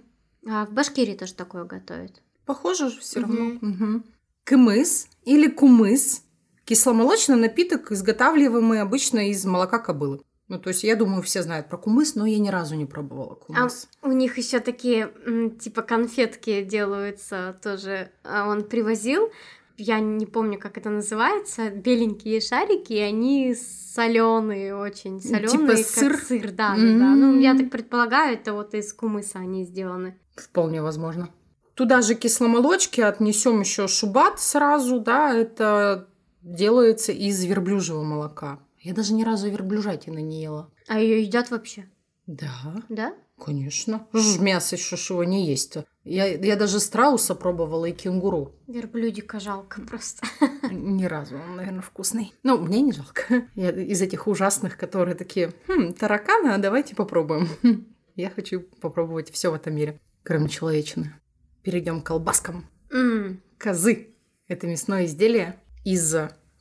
а 0.49 0.65
в 0.65 0.73
Башкирии 0.73 1.15
тоже 1.15 1.35
такое 1.35 1.63
готовят 1.63 2.21
Похоже 2.51 2.89
же 2.89 2.99
все 2.99 3.21
равно. 3.21 3.57
Угу. 3.61 4.03
Кымыс 4.43 5.07
или 5.23 5.47
кумыс– 5.47 6.23
кисломолочный 6.65 7.37
напиток, 7.37 7.93
изготавливаемый 7.93 8.81
обычно 8.81 9.29
из 9.29 9.45
молока 9.45 9.79
кобылы. 9.79 10.19
Ну, 10.49 10.59
то 10.59 10.67
есть, 10.67 10.83
я 10.83 10.97
думаю, 10.97 11.21
все 11.21 11.43
знают 11.43 11.69
про 11.69 11.77
кумыс, 11.77 12.15
но 12.15 12.25
я 12.25 12.39
ни 12.39 12.49
разу 12.49 12.75
не 12.75 12.85
пробовала 12.85 13.35
кумыс. 13.35 13.87
А 14.01 14.07
у 14.09 14.11
них 14.11 14.37
еще 14.37 14.59
такие, 14.59 15.13
типа, 15.61 15.81
конфетки 15.81 16.61
делаются 16.61 17.57
тоже. 17.63 18.11
А 18.25 18.49
он 18.49 18.65
привозил, 18.65 19.31
я 19.77 20.01
не 20.01 20.25
помню, 20.25 20.59
как 20.59 20.77
это 20.77 20.89
называется, 20.89 21.69
беленькие 21.69 22.41
шарики, 22.41 22.91
и 22.91 22.99
они 22.99 23.55
соленые, 23.55 24.75
очень 24.75 25.21
соленые, 25.21 25.47
типа 25.47 25.67
как 25.67 25.77
сыр, 25.77 26.17
сыр 26.17 26.51
да, 26.51 26.75
mm-hmm. 26.75 26.99
да, 26.99 27.05
да. 27.05 27.15
Ну, 27.15 27.39
я 27.39 27.55
так 27.55 27.69
предполагаю, 27.69 28.33
это 28.33 28.51
вот 28.51 28.73
из 28.73 28.91
кумыса 28.91 29.39
они 29.39 29.63
сделаны. 29.63 30.19
Вполне 30.35 30.81
возможно. 30.81 31.29
Туда 31.75 32.01
же 32.01 32.15
кисломолочки 32.15 33.01
отнесем 33.01 33.61
еще 33.61 33.87
шубат 33.87 34.39
сразу, 34.39 34.99
да, 34.99 35.33
это 35.33 36.07
делается 36.41 37.11
из 37.11 37.43
верблюжьего 37.43 38.03
молока. 38.03 38.59
Я 38.79 38.93
даже 38.93 39.13
ни 39.13 39.23
разу 39.23 39.49
верблюжатины 39.49 40.21
не 40.21 40.41
ела. 40.41 40.69
А 40.87 40.99
ее 40.99 41.21
едят 41.21 41.51
вообще? 41.51 41.85
Да. 42.27 42.81
Да? 42.89 43.13
Конечно. 43.43 44.07
Ж 44.13 44.39
мясо 44.39 44.75
еще 44.75 44.95
его 45.13 45.23
не 45.23 45.47
есть-то. 45.47 45.85
Я, 46.03 46.27
я 46.27 46.55
даже 46.55 46.79
страуса 46.79 47.35
пробовала 47.35 47.85
и 47.85 47.91
кенгуру. 47.91 48.55
Верблюдика 48.67 49.39
жалко 49.39 49.81
просто. 49.81 50.25
Ни 50.71 51.05
разу. 51.05 51.35
Он, 51.35 51.55
наверное, 51.57 51.81
вкусный. 51.81 52.33
Ну, 52.43 52.57
мне 52.57 52.81
не 52.81 52.91
жалко. 52.91 53.47
Я 53.55 53.71
из 53.71 54.01
этих 54.01 54.27
ужасных, 54.27 54.77
которые 54.77 55.15
такие, 55.15 55.53
хм, 55.67 55.93
тараканы, 55.93 56.49
а 56.49 56.57
давайте 56.57 56.95
попробуем. 56.95 57.47
Я 58.15 58.29
хочу 58.29 58.61
попробовать 58.81 59.31
все 59.31 59.51
в 59.51 59.53
этом 59.53 59.75
мире, 59.75 59.99
кроме 60.23 60.49
человечины. 60.49 61.15
Перейдем 61.63 62.01
к 62.01 62.07
колбаскам. 62.07 62.67
Mm. 62.89 63.37
Козы. 63.57 64.15
Это 64.47 64.67
мясное 64.67 65.05
изделие 65.05 65.59
из 65.83 66.15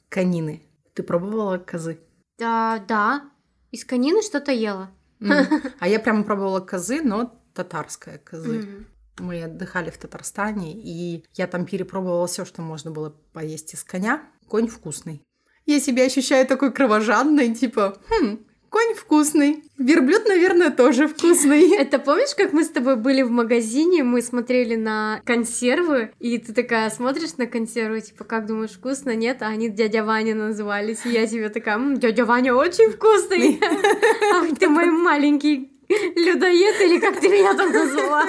конины. 0.08 0.62
Ты 0.94 1.02
пробовала 1.02 1.58
козы? 1.58 2.00
Да, 2.38 2.84
да. 2.86 3.30
Из 3.70 3.84
конины 3.84 4.22
что-то 4.22 4.52
ела. 4.52 4.90
Mm. 5.20 5.72
А 5.78 5.88
я 5.88 6.00
прямо 6.00 6.24
пробовала 6.24 6.60
козы, 6.60 7.02
но 7.02 7.40
татарская 7.54 8.18
козы. 8.18 8.60
Mm. 8.60 8.84
Мы 9.18 9.42
отдыхали 9.42 9.90
в 9.90 9.98
Татарстане, 9.98 10.72
и 10.74 11.24
я 11.34 11.46
там 11.46 11.66
перепробовала 11.66 12.26
все, 12.26 12.44
что 12.44 12.62
можно 12.62 12.90
было 12.90 13.10
поесть 13.32 13.74
из 13.74 13.84
коня. 13.84 14.22
Конь 14.48 14.66
вкусный. 14.66 15.22
Я 15.66 15.78
себя 15.78 16.04
ощущаю 16.04 16.46
такой 16.46 16.72
кровожадной, 16.72 17.54
типа, 17.54 17.98
хм, 18.08 18.46
Конь 18.70 18.94
вкусный. 18.94 19.64
Верблюд, 19.78 20.28
наверное, 20.28 20.70
тоже 20.70 21.08
вкусный. 21.08 21.74
Это 21.78 21.98
помнишь, 21.98 22.36
как 22.36 22.52
мы 22.52 22.62
с 22.62 22.68
тобой 22.68 22.94
были 22.94 23.22
в 23.22 23.30
магазине, 23.30 24.04
мы 24.04 24.22
смотрели 24.22 24.76
на 24.76 25.20
консервы, 25.24 26.12
и 26.20 26.38
ты 26.38 26.52
такая 26.52 26.88
смотришь 26.90 27.36
на 27.36 27.46
консервы, 27.46 28.00
типа, 28.00 28.22
как 28.22 28.46
думаешь, 28.46 28.70
вкусно, 28.70 29.16
нет? 29.16 29.42
А 29.42 29.48
они 29.48 29.68
дядя 29.70 30.04
Ваня 30.04 30.36
назывались. 30.36 31.00
И 31.04 31.08
я 31.08 31.26
тебе 31.26 31.48
такая, 31.48 31.74
«М, 31.76 31.98
дядя 31.98 32.24
Ваня 32.24 32.54
очень 32.54 32.90
вкусный. 32.92 33.60
Ах 34.34 34.56
ты 34.56 34.68
мой 34.68 34.86
маленький 34.86 35.72
людоед, 35.88 36.80
или 36.80 37.00
как 37.00 37.18
ты 37.18 37.28
меня 37.28 37.54
там 37.54 37.72
назвала? 37.72 38.24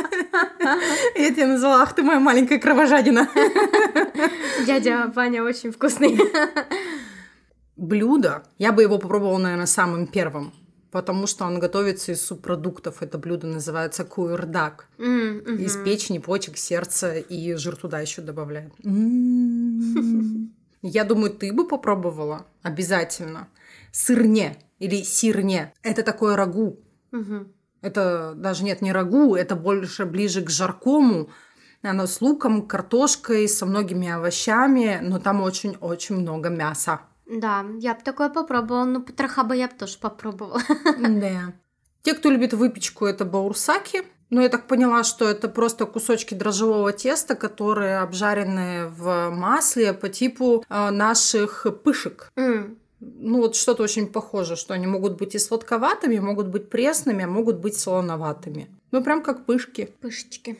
Я 1.15 1.29
тебя 1.29 1.45
назвала, 1.45 1.83
ах 1.83 1.93
ты 1.93 2.01
моя 2.01 2.19
маленькая 2.19 2.57
кровожадина. 2.57 3.29
Дядя 4.65 5.11
Ваня 5.13 5.43
очень 5.43 5.71
вкусный. 5.71 6.19
Блюдо. 7.75 8.43
Я 8.57 8.71
бы 8.71 8.81
его 8.81 8.97
попробовала, 8.97 9.37
наверное, 9.37 9.65
самым 9.65 10.07
первым. 10.07 10.53
Потому 10.91 11.25
что 11.25 11.45
он 11.45 11.59
готовится 11.59 12.11
из 12.11 12.25
субпродуктов. 12.25 13.01
Это 13.01 13.17
блюдо 13.17 13.47
называется 13.47 14.03
куердак. 14.03 14.87
М, 14.97 15.37
мгм. 15.37 15.55
Из 15.57 15.77
печени, 15.77 16.19
почек, 16.19 16.57
сердца 16.57 17.15
и 17.15 17.53
жир 17.53 17.77
туда 17.77 18.01
еще 18.01 18.21
добавляют. 18.21 18.73
Я 20.81 21.03
думаю, 21.05 21.31
ты 21.31 21.53
бы 21.53 21.67
попробовала 21.67 22.45
обязательно. 22.61 23.47
Сырне 23.91 24.57
или 24.79 25.01
сирне. 25.03 25.73
Это 25.81 26.03
такое 26.03 26.35
рагу. 26.35 26.79
Это 27.81 28.33
даже 28.35 28.63
нет, 28.63 28.81
не 28.81 28.91
рагу, 28.91 29.35
это 29.35 29.55
больше 29.55 30.05
ближе 30.05 30.41
к 30.41 30.49
жаркому. 30.49 31.29
Оно 31.81 32.05
с 32.05 32.21
луком, 32.21 32.67
картошкой, 32.67 33.47
со 33.47 33.65
многими 33.65 34.07
овощами, 34.09 34.99
но 35.01 35.19
там 35.19 35.41
очень-очень 35.41 36.17
много 36.17 36.49
мяса. 36.49 37.01
Да, 37.25 37.65
я 37.79 37.93
бы 37.93 38.01
такое 38.03 38.29
попробовала, 38.29 38.85
но 38.85 39.01
потроха 39.01 39.43
бы 39.43 39.55
я 39.55 39.67
бы 39.67 39.73
тоже 39.77 39.97
попробовала. 39.99 40.61
Да. 40.99 41.53
Те, 42.03 42.13
кто 42.15 42.29
любит 42.31 42.53
выпечку, 42.53 43.05
это 43.05 43.25
баурсаки. 43.25 44.03
Но 44.31 44.41
я 44.41 44.47
так 44.49 44.65
поняла, 44.67 45.03
что 45.03 45.27
это 45.27 45.49
просто 45.49 45.85
кусочки 45.85 46.33
дрожжевого 46.33 46.93
теста, 46.93 47.35
которые 47.35 47.99
обжарены 47.99 48.87
в 48.87 49.29
масле 49.29 49.93
по 49.93 50.07
типу 50.07 50.63
э, 50.69 50.89
наших 50.89 51.67
пышек. 51.83 52.31
М, 52.37 52.77
Ну 53.01 53.39
вот 53.41 53.55
что-то 53.55 53.83
очень 53.83 54.07
похоже, 54.07 54.55
что 54.55 54.73
они 54.73 54.87
могут 54.87 55.17
быть 55.17 55.35
и 55.35 55.39
сладковатыми, 55.39 56.19
могут 56.19 56.47
быть 56.47 56.69
пресными, 56.69 57.25
а 57.25 57.27
могут 57.27 57.57
быть 57.57 57.75
солоноватыми. 57.77 58.69
Ну 58.91 59.03
прям 59.03 59.21
как 59.21 59.45
пышки. 59.45 59.89
Пышечки. 60.01 60.57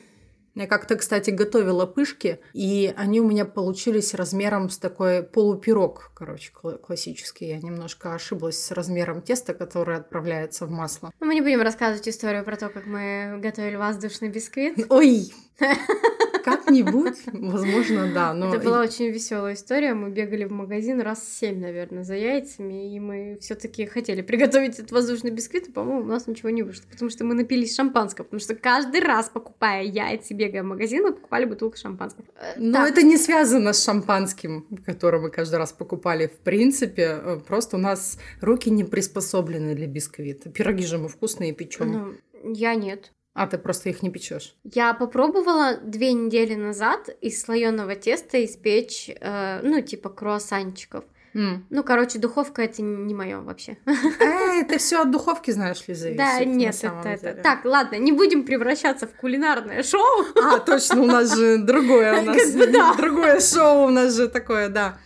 Я 0.54 0.66
как-то, 0.66 0.96
кстати, 0.96 1.30
готовила 1.30 1.86
пышки, 1.86 2.40
и 2.52 2.92
они 2.96 3.20
у 3.20 3.28
меня 3.28 3.44
получились 3.46 4.12
размером 4.12 4.68
с 4.68 4.78
такой 4.78 5.22
полупирог, 5.22 6.10
короче, 6.14 6.52
кла- 6.52 6.78
классический. 6.78 7.46
Я 7.46 7.58
немножко 7.58 8.14
ошиблась 8.14 8.62
с 8.62 8.70
размером 8.70 9.22
теста, 9.22 9.54
которое 9.54 9.98
отправляется 9.98 10.66
в 10.66 10.70
масло. 10.70 11.10
Мы 11.20 11.34
не 11.34 11.40
будем 11.40 11.62
рассказывать 11.62 12.06
историю 12.06 12.44
про 12.44 12.56
то, 12.56 12.68
как 12.68 12.86
мы 12.86 13.38
готовили 13.42 13.76
воздушный 13.76 14.28
бисквит. 14.28 14.86
Ой! 14.90 15.32
Как-нибудь, 16.44 17.18
возможно, 17.32 18.12
да, 18.12 18.34
но... 18.34 18.54
Это 18.54 18.64
была 18.64 18.80
очень 18.80 19.08
веселая 19.08 19.54
история. 19.54 19.94
Мы 19.94 20.10
бегали 20.10 20.44
в 20.44 20.52
магазин 20.52 21.00
раз 21.00 21.26
семь, 21.26 21.60
наверное, 21.60 22.04
за 22.04 22.14
яйцами, 22.14 22.94
и 22.94 23.00
мы 23.00 23.38
все-таки 23.40 23.86
хотели 23.86 24.22
приготовить 24.22 24.78
этот 24.78 24.92
воздушный 24.92 25.30
бисквит, 25.30 25.68
и, 25.68 25.72
по-моему, 25.72 26.02
у 26.02 26.06
нас 26.06 26.26
ничего 26.26 26.50
не 26.50 26.62
вышло, 26.62 26.84
потому 26.90 27.10
что 27.10 27.24
мы 27.24 27.34
напились 27.34 27.74
шампанского, 27.74 28.24
потому 28.24 28.40
что 28.40 28.54
каждый 28.54 29.00
раз, 29.00 29.28
покупая 29.28 29.82
яйца 29.82 30.34
и 30.34 30.36
бегая 30.36 30.62
в 30.62 30.66
магазин, 30.66 31.02
мы 31.02 31.12
покупали 31.12 31.44
бутылку 31.44 31.76
шампанского. 31.76 32.24
Э, 32.36 32.54
Но 32.56 32.72
так, 32.72 32.90
это 32.90 33.02
не 33.02 33.16
связано 33.16 33.72
с 33.72 33.84
шампанским, 33.84 34.66
которое 34.84 35.20
мы 35.20 35.30
каждый 35.30 35.56
раз 35.56 35.72
покупали. 35.72 36.26
В 36.26 36.38
принципе, 36.38 37.20
э, 37.22 37.40
просто 37.46 37.76
у 37.76 37.80
нас 37.80 38.18
руки 38.40 38.70
не 38.70 38.84
приспособлены 38.84 39.74
для 39.74 39.86
бисквита. 39.86 40.50
Пироги 40.50 40.84
же 40.84 40.98
мы 40.98 41.08
вкусные 41.08 41.52
печем. 41.52 41.92
ну, 41.92 42.52
я 42.52 42.74
нет. 42.74 43.12
А 43.34 43.46
ты 43.46 43.56
просто 43.56 43.88
их 43.88 44.02
не 44.02 44.10
печешь. 44.10 44.54
Я 44.64 44.92
попробовала 44.92 45.78
две 45.82 46.12
недели 46.12 46.54
назад 46.54 47.08
из 47.22 47.40
слоеного 47.40 47.94
теста 47.94 48.44
испечь, 48.44 49.08
э, 49.08 49.60
ну, 49.62 49.80
типа 49.80 50.10
круассанчиков. 50.10 51.04
Ну, 51.34 51.82
короче, 51.82 52.18
духовка 52.18 52.60
это 52.62 52.82
не 52.82 53.14
мое 53.14 53.40
вообще. 53.40 53.78
Э, 53.86 54.60
это 54.60 54.76
все 54.76 55.00
от 55.00 55.10
духовки, 55.10 55.50
знаешь 55.50 55.88
ли, 55.88 55.94
зависит. 55.94 56.18
Да, 56.18 56.44
нет, 56.44 56.76
это, 56.82 57.08
это. 57.08 57.42
Так, 57.42 57.64
ладно, 57.64 57.96
не 57.96 58.12
будем 58.12 58.44
превращаться 58.44 59.06
в 59.06 59.14
кулинарное 59.16 59.82
шоу. 59.82 60.26
А, 60.36 60.58
точно, 60.58 61.00
у 61.00 61.06
нас 61.06 61.34
же 61.34 61.56
другое, 61.56 62.20
у 62.20 62.22
нас 62.26 62.36
Господа. 62.36 62.94
другое 62.98 63.40
шоу 63.40 63.86
у 63.86 63.90
нас 63.90 64.14
же 64.14 64.28
такое, 64.28 64.68
да. 64.68 64.98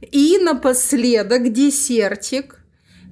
И 0.00 0.38
напоследок 0.38 1.52
десертик. 1.52 2.56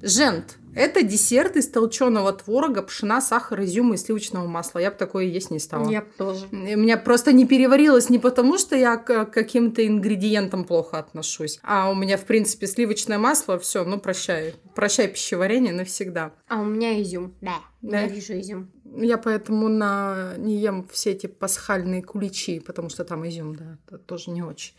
Жент. 0.01 0.56
Это 0.77 1.03
десерт 1.03 1.55
из 1.55 1.67
толченого 1.69 2.31
творога, 2.33 2.83
пшена, 2.83 3.19
сахара, 3.19 3.65
изюма 3.65 3.95
и 3.95 3.97
сливочного 3.97 4.47
масла. 4.47 4.79
Я 4.79 4.91
бы 4.91 4.97
такое 4.97 5.25
есть 5.25 5.49
не 5.51 5.59
стала. 5.59 5.89
Я 5.89 6.03
тоже. 6.17 6.45
У 6.51 6.55
меня 6.55 6.97
просто 6.97 7.33
не 7.33 7.45
переварилось 7.45 8.09
не 8.09 8.19
потому, 8.19 8.57
что 8.57 8.75
я 8.75 8.97
к 8.97 9.25
каким-то 9.25 9.85
ингредиентам 9.85 10.65
плохо 10.65 10.99
отношусь, 10.99 11.59
а 11.63 11.89
у 11.89 11.95
меня, 11.95 12.17
в 12.17 12.25
принципе, 12.25 12.67
сливочное 12.67 13.17
масло, 13.17 13.57
все, 13.57 13.83
ну 13.83 13.99
прощай. 13.99 14.53
Прощай 14.75 15.07
пищеварение 15.07 15.73
навсегда. 15.73 16.33
А 16.47 16.61
у 16.61 16.65
меня 16.65 17.01
изюм. 17.01 17.33
Да. 17.41 17.57
Да? 17.81 18.03
Ненавижу 18.03 18.39
изюм. 18.39 18.71
Я 18.95 19.17
поэтому 19.17 19.67
на... 19.67 20.35
не 20.37 20.57
ем 20.57 20.87
все 20.91 21.11
эти 21.11 21.27
пасхальные 21.27 22.03
куличи, 22.03 22.59
потому 22.59 22.89
что 22.89 23.03
там 23.03 23.27
изюм, 23.27 23.55
да, 23.55 23.77
это 23.87 23.97
тоже 23.97 24.31
не 24.31 24.41
очень. 24.41 24.73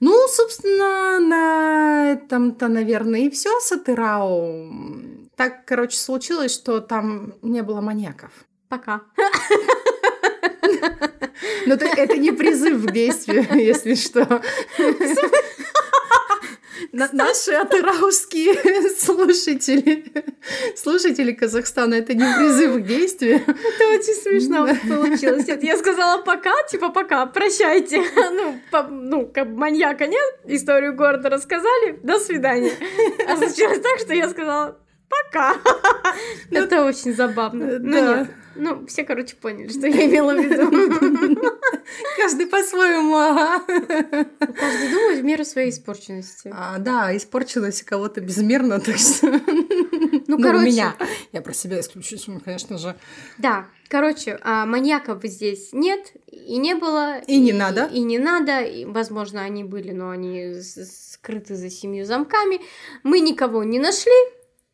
Ну, 0.00 0.28
собственно, 0.28 1.18
на 1.20 2.12
этом-то, 2.12 2.68
наверное, 2.68 3.20
и 3.20 3.30
все 3.30 3.60
с 3.60 3.72
Атырау. 3.72 4.72
Так, 5.36 5.64
короче, 5.64 5.96
случилось, 5.96 6.54
что 6.54 6.80
там 6.80 7.34
не 7.42 7.62
было 7.62 7.80
маньяков. 7.80 8.30
Пока. 8.68 9.02
Но 11.66 11.74
это, 11.74 11.86
это 11.86 12.16
не 12.16 12.32
призыв 12.32 12.84
к 12.86 12.90
действию, 12.90 13.46
если 13.54 13.94
что. 13.94 14.42
На- 16.96 17.10
Наши 17.12 17.52
атырауские 17.52 18.54
слушатели, 18.98 20.04
слушатели 20.76 21.32
Казахстана, 21.32 21.94
это 21.94 22.14
не 22.14 22.24
призыв 22.38 22.76
к 22.76 22.86
действию. 22.86 23.36
Это 23.46 23.88
очень 23.94 24.14
смешно 24.22 24.66
получилось. 24.88 25.48
Это 25.48 25.66
я 25.66 25.76
сказала 25.76 26.22
пока, 26.22 26.52
типа 26.70 26.88
пока, 26.90 27.26
прощайте. 27.26 28.02
Ну, 28.36 28.58
по- 28.70 28.82
ну, 28.84 29.26
как 29.26 29.48
маньяка 29.48 30.06
нет, 30.06 30.40
историю 30.46 30.94
города 30.94 31.28
рассказали, 31.28 31.98
до 32.02 32.18
свидания. 32.18 32.72
А 33.28 33.36
случилось 33.36 33.80
так, 33.80 33.98
что 34.00 34.14
я 34.14 34.28
сказала 34.28 34.78
пока. 35.08 35.54
Это 36.50 36.84
очень 36.84 37.14
забавно. 37.14 37.78
Ну 37.78 38.16
нет, 38.16 38.28
ну 38.56 38.86
все, 38.86 39.04
короче, 39.04 39.36
поняли, 39.36 39.68
что 39.68 39.86
я 39.86 40.06
имела 40.06 40.32
в 40.34 40.38
виду. 40.38 41.52
Каждый 42.16 42.46
по-своему, 42.46 43.16
ага. 43.16 43.64
Каждый 43.66 44.90
думает 44.90 45.20
в 45.20 45.24
меру 45.24 45.44
своей 45.44 45.70
испорченности. 45.70 46.50
А, 46.52 46.78
да, 46.78 47.16
испорчилось 47.16 47.82
у 47.82 47.86
кого-то 47.86 48.20
безмерно, 48.20 48.80
так 48.80 48.96
что... 48.96 49.40
Ну, 50.28 50.36
у 50.36 50.42
короче. 50.42 50.66
меня. 50.66 50.96
Я 51.32 51.40
про 51.40 51.52
себя 51.52 51.80
исключительно, 51.80 52.40
конечно 52.40 52.78
же. 52.78 52.96
Да, 53.38 53.66
короче, 53.88 54.38
а, 54.42 54.66
маньяков 54.66 55.22
здесь 55.24 55.72
нет 55.72 56.12
и 56.26 56.56
не 56.56 56.74
было. 56.74 57.18
И 57.20 57.38
не 57.38 57.52
надо. 57.52 57.88
И 57.92 58.00
не 58.00 58.18
надо. 58.18 58.60
И, 58.60 58.84
возможно, 58.84 59.42
они 59.42 59.64
были, 59.64 59.92
но 59.92 60.10
они 60.10 60.54
скрыты 60.60 61.54
за 61.54 61.70
семью 61.70 62.04
замками. 62.04 62.60
Мы 63.02 63.20
никого 63.20 63.62
не 63.64 63.78
нашли. 63.78 64.12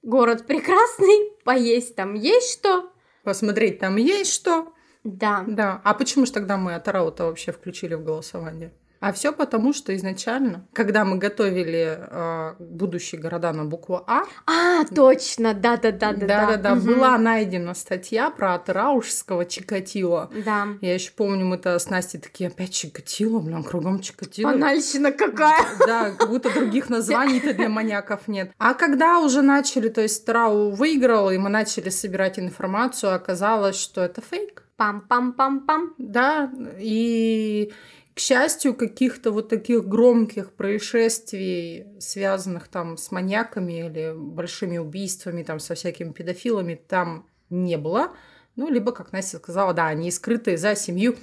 Город 0.03 0.47
прекрасный, 0.47 1.31
поесть 1.45 1.95
там 1.95 2.15
есть 2.15 2.53
что. 2.53 2.93
Посмотреть 3.23 3.79
там 3.79 3.97
есть 3.97 4.33
что. 4.33 4.73
Да. 5.05 5.45
Да. 5.47 5.81
А 5.85 5.95
почему 5.95 6.27
же 6.27 6.33
тогда 6.33 6.57
мы 6.57 6.75
Атарау-то 6.75 7.25
вообще 7.27 7.53
включили 7.53 7.95
в 7.95 8.05
голосование? 8.05 8.73
А 9.01 9.13
все 9.13 9.33
потому, 9.33 9.73
что 9.73 9.97
изначально, 9.97 10.65
когда 10.73 11.05
мы 11.05 11.19
готовили 11.19 11.99
э, 12.09 12.55
будущие 12.61 13.21
города 13.21 13.53
на 13.53 13.65
букву 13.65 14.05
А, 14.07 14.23
А, 14.47 14.85
точно, 14.95 15.55
да-да-да-да. 15.55 16.25
да-да-да, 16.25 16.75
Мгм. 16.77 16.87
была 16.87 17.19
найдена 17.19 17.75
статья 17.75 18.31
про 18.31 18.55
Атараушского 18.55 19.45
Чикатило. 19.45 20.31
Да. 20.45 20.69
Я 20.81 20.95
еще 20.95 21.11
помню, 21.17 21.45
мы-то 21.45 21.77
с 21.81 21.91
Настей 21.91 22.21
такие, 22.21 22.47
опять 22.47 22.71
Чикатило, 22.71 23.41
блин, 23.41 23.65
кругом 23.65 23.99
Чикатило. 23.99 24.53
Банальщина 24.53 25.11
какая. 25.11 25.65
Да, 25.85 26.13
как 26.13 26.29
будто 26.29 26.55
других 26.55 26.89
названий-то 26.89 27.55
для 27.55 27.69
маньяков 27.69 28.29
нет. 28.29 28.53
А 28.59 28.73
когда 28.75 29.19
уже 29.19 29.43
начали, 29.43 29.89
то 29.89 30.01
есть 30.01 30.25
Трау 30.25 30.71
выиграл, 30.71 31.29
и 31.33 31.39
мы 31.39 31.49
начали 31.51 31.89
собирать 31.89 32.39
информацию, 32.39 33.13
оказалось, 33.13 33.75
что 33.81 34.01
это 34.01 34.21
фейк. 34.21 34.63
Пам-пам-пам-пам. 34.83 35.95
Да, 35.99 36.53
и 36.79 37.73
к 38.15 38.19
счастью, 38.19 38.75
каких-то 38.75 39.31
вот 39.31 39.49
таких 39.49 39.87
громких 39.87 40.53
происшествий, 40.53 41.87
связанных 41.99 42.69
там 42.69 42.97
с 42.99 43.11
маньяками 43.11 43.87
или 43.87 44.13
большими 44.15 44.79
убийствами, 44.79 45.43
там 45.43 45.61
со 45.61 45.75
всякими 45.75 46.13
педофилами, 46.13 46.75
там 46.75 47.27
не 47.49 47.79
было. 47.79 48.13
Ну, 48.57 48.71
либо, 48.71 48.93
как 48.93 49.13
Настя 49.13 49.39
сказала, 49.39 49.73
да, 49.73 49.87
они 49.87 50.11
скрыты 50.11 50.59
за 50.59 50.75
семью 50.75 51.17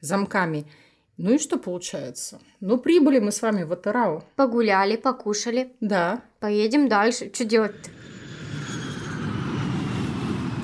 замками. 0.00 0.66
Ну 1.16 1.32
и 1.34 1.38
что 1.38 1.58
получается? 1.58 2.40
Ну, 2.60 2.76
прибыли 2.76 3.20
мы 3.20 3.32
с 3.32 3.40
вами 3.40 3.62
в 3.62 3.72
Атырау. 3.72 4.24
Погуляли, 4.36 4.96
покушали. 4.96 5.72
Да. 5.80 6.22
Поедем 6.40 6.88
дальше. 6.88 7.30
Что 7.32 7.44
делать-то? 7.44 7.90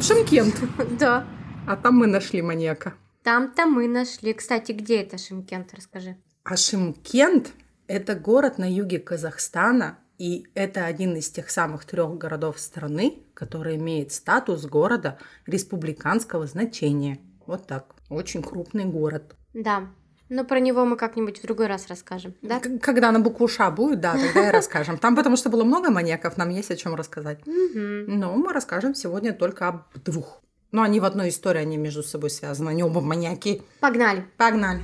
В 0.00 0.02
Шимкент. 0.02 0.56
Да. 0.98 1.26
А 1.66 1.76
там 1.76 1.96
мы 1.96 2.06
нашли 2.06 2.42
маньяка. 2.42 2.94
Там-то 3.22 3.66
мы 3.66 3.86
нашли. 3.86 4.32
Кстати, 4.32 4.72
где 4.72 5.02
это 5.02 5.18
Шимкент, 5.18 5.72
расскажи. 5.74 6.16
А 6.42 6.56
Шимкент– 6.56 7.52
это 7.86 8.14
город 8.14 8.58
на 8.58 8.68
юге 8.68 8.98
Казахстана, 8.98 9.98
и 10.18 10.46
это 10.54 10.84
один 10.84 11.16
из 11.16 11.30
тех 11.30 11.50
самых 11.50 11.84
трех 11.84 12.16
городов 12.18 12.58
страны, 12.58 13.22
который 13.34 13.76
имеет 13.76 14.12
статус 14.12 14.66
города 14.66 15.18
республиканского 15.46 16.46
значения. 16.46 17.20
Вот 17.46 17.66
так. 17.66 17.94
Очень 18.08 18.42
крупный 18.42 18.84
город. 18.84 19.36
Да. 19.54 19.88
Но 20.28 20.44
про 20.44 20.60
него 20.60 20.84
мы 20.84 20.96
как-нибудь 20.96 21.40
в 21.40 21.42
другой 21.42 21.66
раз 21.66 21.88
расскажем, 21.88 22.34
да? 22.40 22.60
Когда 22.80 23.10
на 23.10 23.18
букву 23.18 23.48
Ш 23.48 23.70
будет, 23.70 24.00
да, 24.00 24.12
тогда 24.14 24.48
и 24.48 24.52
расскажем. 24.52 24.96
Там 24.96 25.16
потому 25.16 25.36
что 25.36 25.50
было 25.50 25.64
много 25.64 25.90
маньяков, 25.90 26.36
нам 26.36 26.50
есть 26.50 26.70
о 26.70 26.76
чем 26.76 26.94
рассказать. 26.94 27.40
Но 27.46 28.36
мы 28.36 28.52
расскажем 28.52 28.94
сегодня 28.94 29.32
только 29.32 29.68
об 29.68 29.98
двух. 30.04 30.40
Но 30.72 30.82
они 30.82 31.00
в 31.00 31.04
одной 31.04 31.30
истории, 31.30 31.60
они 31.60 31.76
между 31.76 32.02
собой 32.02 32.30
связаны. 32.30 32.70
Они 32.70 32.82
оба 32.82 33.00
маньяки. 33.00 33.62
Погнали. 33.80 34.24
Погнали. 34.36 34.82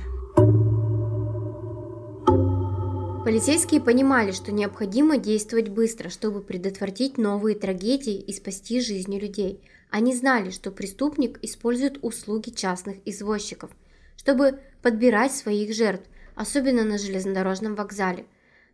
Полицейские 3.23 3.81
понимали, 3.81 4.31
что 4.31 4.53
необходимо 4.53 5.17
действовать 5.17 5.67
быстро, 5.67 6.09
чтобы 6.09 6.41
предотвратить 6.41 7.17
новые 7.17 7.57
трагедии 7.57 8.15
и 8.15 8.31
спасти 8.31 8.79
жизни 8.79 9.19
людей. 9.19 9.61
Они 9.89 10.15
знали, 10.15 10.49
что 10.49 10.71
преступник 10.71 11.37
использует 11.41 11.99
услуги 12.01 12.51
частных 12.51 12.97
извозчиков, 13.05 13.69
чтобы 14.15 14.59
подбирать 14.81 15.33
своих 15.33 15.75
жертв, 15.75 16.09
особенно 16.35 16.85
на 16.85 16.97
железнодорожном 16.97 17.75
вокзале. 17.75 18.25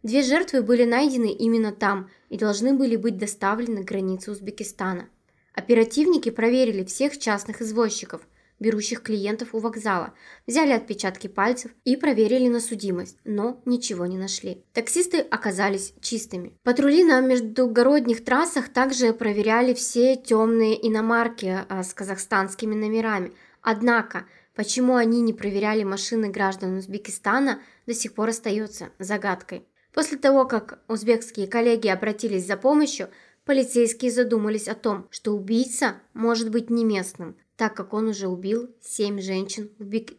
Две 0.03 0.21
жертвы 0.21 0.61
были 0.61 0.83
найдены 0.83 1.31
именно 1.31 1.71
там 1.71 2.09
и 2.29 2.37
должны 2.37 2.73
были 2.73 2.95
быть 2.95 3.17
доставлены 3.17 3.83
к 3.83 3.87
границе 3.87 4.31
Узбекистана. 4.31 5.09
Оперативники 5.53 6.29
проверили 6.29 6.83
всех 6.83 7.17
частных 7.17 7.61
извозчиков, 7.61 8.21
берущих 8.59 9.03
клиентов 9.03 9.49
у 9.53 9.59
вокзала, 9.59 10.13
взяли 10.47 10.71
отпечатки 10.71 11.27
пальцев 11.27 11.71
и 11.83 11.95
проверили 11.95 12.47
на 12.47 12.59
судимость, 12.59 13.17
но 13.23 13.61
ничего 13.65 14.05
не 14.05 14.17
нашли. 14.17 14.63
Таксисты 14.73 15.19
оказались 15.19 15.93
чистыми. 16.01 16.57
Патрули 16.63 17.03
на 17.03 17.21
междугородних 17.21 18.23
трассах 18.23 18.69
также 18.69 19.13
проверяли 19.13 19.73
все 19.73 20.15
темные 20.15 20.87
иномарки 20.87 21.65
а, 21.69 21.83
с 21.83 21.93
казахстанскими 21.93 22.73
номерами. 22.73 23.33
Однако, 23.61 24.25
почему 24.55 24.95
они 24.95 25.21
не 25.21 25.33
проверяли 25.33 25.83
машины 25.83 26.29
граждан 26.29 26.77
Узбекистана, 26.77 27.61
до 27.85 27.93
сих 27.93 28.13
пор 28.13 28.29
остается 28.29 28.89
загадкой. 28.97 29.67
После 29.93 30.17
того, 30.17 30.45
как 30.45 30.79
узбекские 30.87 31.47
коллеги 31.47 31.87
обратились 31.87 32.47
за 32.47 32.57
помощью, 32.57 33.09
полицейские 33.45 34.11
задумались 34.11 34.67
о 34.67 34.75
том, 34.75 35.07
что 35.11 35.33
убийца 35.33 35.95
может 36.13 36.49
быть 36.49 36.69
не 36.69 36.85
местным, 36.85 37.35
так 37.55 37.75
как 37.75 37.93
он 37.93 38.07
уже 38.07 38.27
убил 38.27 38.69
семь 38.81 39.21
женщин 39.21 39.69
в 39.77 39.83
Бик- 39.83 40.17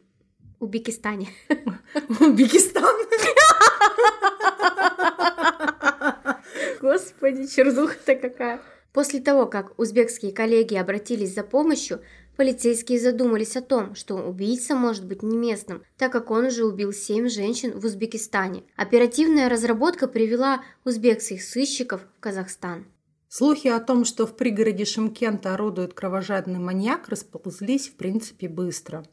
Узбекистане. 0.60 1.28
Узбекистан. 2.20 2.84
Господи, 6.80 7.46
чердуха-то 7.46 8.14
какая. 8.14 8.62
После 8.92 9.20
того, 9.20 9.46
как 9.46 9.78
узбекские 9.78 10.32
коллеги 10.32 10.76
обратились 10.76 11.34
за 11.34 11.42
помощью, 11.42 12.00
полицейские 12.37 13.00
задумались 13.00 13.56
о 13.56 13.62
том, 13.62 13.94
что 13.94 14.14
убийца 14.16 14.74
может 14.76 15.04
быть 15.04 15.22
не 15.22 15.37
местным, 15.37 15.82
так 15.98 16.12
как 16.12 16.30
он 16.30 16.46
уже 16.46 16.64
убил 16.64 16.92
семь 16.92 17.28
женщин 17.28 17.78
в 17.78 17.84
Узбекистане. 17.84 18.62
Оперативная 18.76 19.48
разработка 19.48 20.06
привела 20.06 20.62
узбекских 20.84 21.42
сыщиков 21.42 22.02
в 22.16 22.20
Казахстан. 22.20 22.87
Слухи 23.36 23.66
о 23.66 23.80
том, 23.80 24.04
что 24.04 24.28
в 24.28 24.36
пригороде 24.36 24.84
Шимкента 24.84 25.54
орудует 25.54 25.92
кровожадный 25.92 26.60
маньяк, 26.60 27.08
расползлись 27.08 27.88
в 27.88 27.96
принципе 27.96 28.48
быстро. 28.48 29.04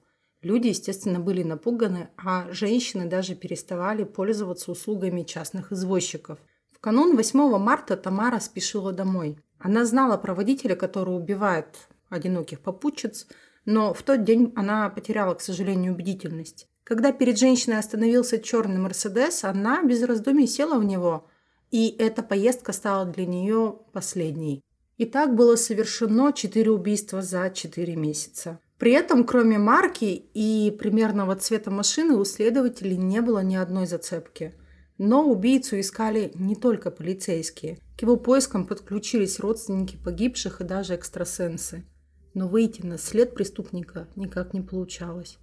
Люди, 0.43 0.67
естественно, 0.67 1.19
были 1.19 1.41
напуганы, 1.41 2.09
а 2.17 2.45
женщины 2.51 3.07
даже 3.07 3.33
переставали 3.33 4.03
пользоваться 4.03 4.71
услугами 4.71 5.23
частных 5.23 5.71
извозчиков. 5.71 6.37
В 6.71 6.77
канун 6.77 7.15
8 7.15 7.57
марта 7.57 7.97
Тамара 7.97 8.39
спешила 8.39 8.91
домой. 8.91 9.39
Она 9.57 9.85
знала 9.85 10.17
про 10.17 10.35
водителя, 10.35 10.75
который 10.75 11.15
убивает 11.15 11.87
одиноких 12.11 12.59
попутчиц, 12.59 13.25
но 13.65 13.91
в 13.91 14.03
тот 14.03 14.23
день 14.23 14.53
она 14.55 14.87
потеряла, 14.91 15.33
к 15.33 15.41
сожалению, 15.41 15.95
бдительность. 15.95 16.67
Когда 16.83 17.11
перед 17.11 17.39
женщиной 17.39 17.79
остановился 17.79 18.37
черный 18.37 18.77
Мерседес, 18.77 19.43
она 19.43 19.81
без 19.81 20.03
раздумий 20.03 20.45
села 20.45 20.77
в 20.77 20.83
него, 20.83 21.27
и 21.71 21.95
эта 21.97 22.21
поездка 22.21 22.73
стала 22.73 23.05
для 23.05 23.25
нее 23.25 23.79
последней. 23.93 24.61
И 24.97 25.05
так 25.05 25.35
было 25.35 25.55
совершено 25.55 26.31
четыре 26.31 26.69
убийства 26.71 27.21
за 27.21 27.49
четыре 27.49 27.95
месяца. 27.95 28.59
При 28.77 28.91
этом, 28.91 29.23
кроме 29.23 29.57
марки 29.57 30.05
и 30.33 30.75
примерного 30.77 31.35
цвета 31.35 31.71
машины, 31.71 32.15
у 32.15 32.25
следователей 32.25 32.97
не 32.97 33.21
было 33.21 33.39
ни 33.43 33.55
одной 33.55 33.87
зацепки. 33.87 34.53
Но 34.97 35.27
убийцу 35.27 35.79
искали 35.79 36.31
не 36.35 36.55
только 36.55 36.91
полицейские. 36.91 37.79
К 37.97 38.01
его 38.01 38.17
поискам 38.17 38.67
подключились 38.67 39.39
родственники 39.39 39.97
погибших 39.97 40.61
и 40.61 40.63
даже 40.63 40.95
экстрасенсы. 40.95 41.85
Но 42.33 42.47
выйти 42.47 42.85
на 42.85 42.97
след 42.97 43.33
преступника 43.33 44.07
никак 44.15 44.53
не 44.53 44.61
получалось. 44.61 45.37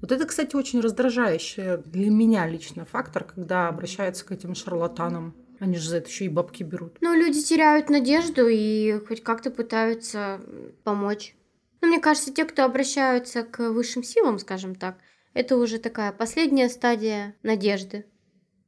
Вот 0.00 0.12
это, 0.12 0.26
кстати, 0.26 0.56
очень 0.56 0.80
раздражающий 0.80 1.78
для 1.78 2.10
меня 2.10 2.46
лично 2.46 2.84
фактор, 2.84 3.24
когда 3.24 3.68
обращаются 3.68 4.24
к 4.24 4.32
этим 4.32 4.54
шарлатанам. 4.54 5.34
Они 5.60 5.76
же 5.76 5.88
за 5.88 5.98
это 5.98 6.08
еще 6.08 6.26
и 6.26 6.28
бабки 6.28 6.62
берут. 6.62 6.98
Но 7.00 7.14
люди 7.14 7.42
теряют 7.42 7.90
надежду 7.90 8.48
и 8.48 8.98
хоть 9.06 9.22
как-то 9.22 9.50
пытаются 9.50 10.40
помочь. 10.82 11.34
Но 11.80 11.88
мне 11.88 12.00
кажется, 12.00 12.32
те, 12.32 12.44
кто 12.44 12.64
обращаются 12.64 13.42
к 13.42 13.70
высшим 13.70 14.02
силам, 14.02 14.38
скажем 14.38 14.74
так, 14.74 14.96
это 15.34 15.56
уже 15.56 15.78
такая 15.78 16.12
последняя 16.12 16.68
стадия 16.68 17.34
надежды. 17.42 18.06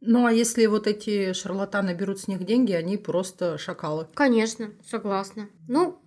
Ну 0.00 0.26
а 0.26 0.32
если 0.32 0.66
вот 0.66 0.86
эти 0.86 1.32
шарлатаны 1.32 1.94
берут 1.94 2.20
с 2.20 2.28
них 2.28 2.44
деньги, 2.44 2.72
они 2.72 2.96
просто 2.96 3.58
шакалы. 3.58 4.06
Конечно, 4.14 4.72
согласна. 4.86 5.48
Ну, 5.68 5.98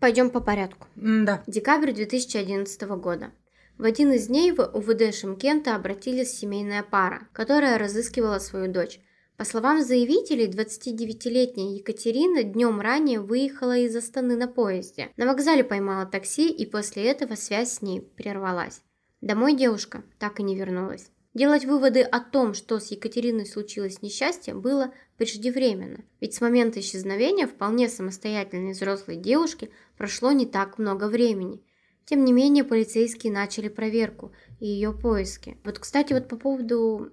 пойдем 0.00 0.30
по 0.30 0.40
порядку. 0.40 0.86
Да. 0.94 1.42
Декабрь 1.46 1.92
2011 1.92 2.82
года. 2.98 3.32
В 3.78 3.84
один 3.84 4.12
из 4.12 4.28
дней 4.28 4.52
в 4.52 4.60
УВД 4.60 5.14
Шимкента 5.14 5.76
обратилась 5.76 6.38
семейная 6.38 6.82
пара, 6.82 7.28
которая 7.32 7.76
разыскивала 7.76 8.38
свою 8.38 8.72
дочь. 8.72 9.00
По 9.36 9.44
словам 9.44 9.82
заявителей, 9.82 10.46
29-летняя 10.46 11.76
Екатерина 11.76 12.42
днем 12.42 12.80
ранее 12.80 13.20
выехала 13.20 13.76
из 13.76 13.94
Астаны 13.94 14.34
на 14.34 14.48
поезде. 14.48 15.10
На 15.18 15.26
вокзале 15.26 15.62
поймала 15.62 16.06
такси 16.06 16.48
и 16.48 16.64
после 16.64 17.04
этого 17.04 17.34
связь 17.34 17.72
с 17.72 17.82
ней 17.82 18.00
прервалась. 18.00 18.80
Домой 19.20 19.54
девушка 19.54 20.04
так 20.18 20.40
и 20.40 20.42
не 20.42 20.56
вернулась. 20.56 21.10
Делать 21.34 21.66
выводы 21.66 22.00
о 22.00 22.20
том, 22.20 22.54
что 22.54 22.80
с 22.80 22.90
Екатериной 22.90 23.44
случилось 23.44 24.00
несчастье, 24.00 24.54
было 24.54 24.94
преждевременно, 25.18 26.02
ведь 26.18 26.32
с 26.32 26.40
момента 26.40 26.80
исчезновения 26.80 27.46
вполне 27.46 27.90
самостоятельной 27.90 28.72
взрослой 28.72 29.16
девушки 29.16 29.68
прошло 29.98 30.32
не 30.32 30.46
так 30.46 30.78
много 30.78 31.08
времени. 31.08 31.62
Тем 32.06 32.24
не 32.24 32.32
менее, 32.32 32.64
полицейские 32.64 33.34
начали 33.34 33.68
проверку 33.68 34.32
и 34.60 34.66
ее 34.66 34.92
поиски. 34.92 35.58
Вот, 35.64 35.78
кстати, 35.78 36.12
вот 36.12 36.28
по 36.28 36.36
поводу, 36.36 37.08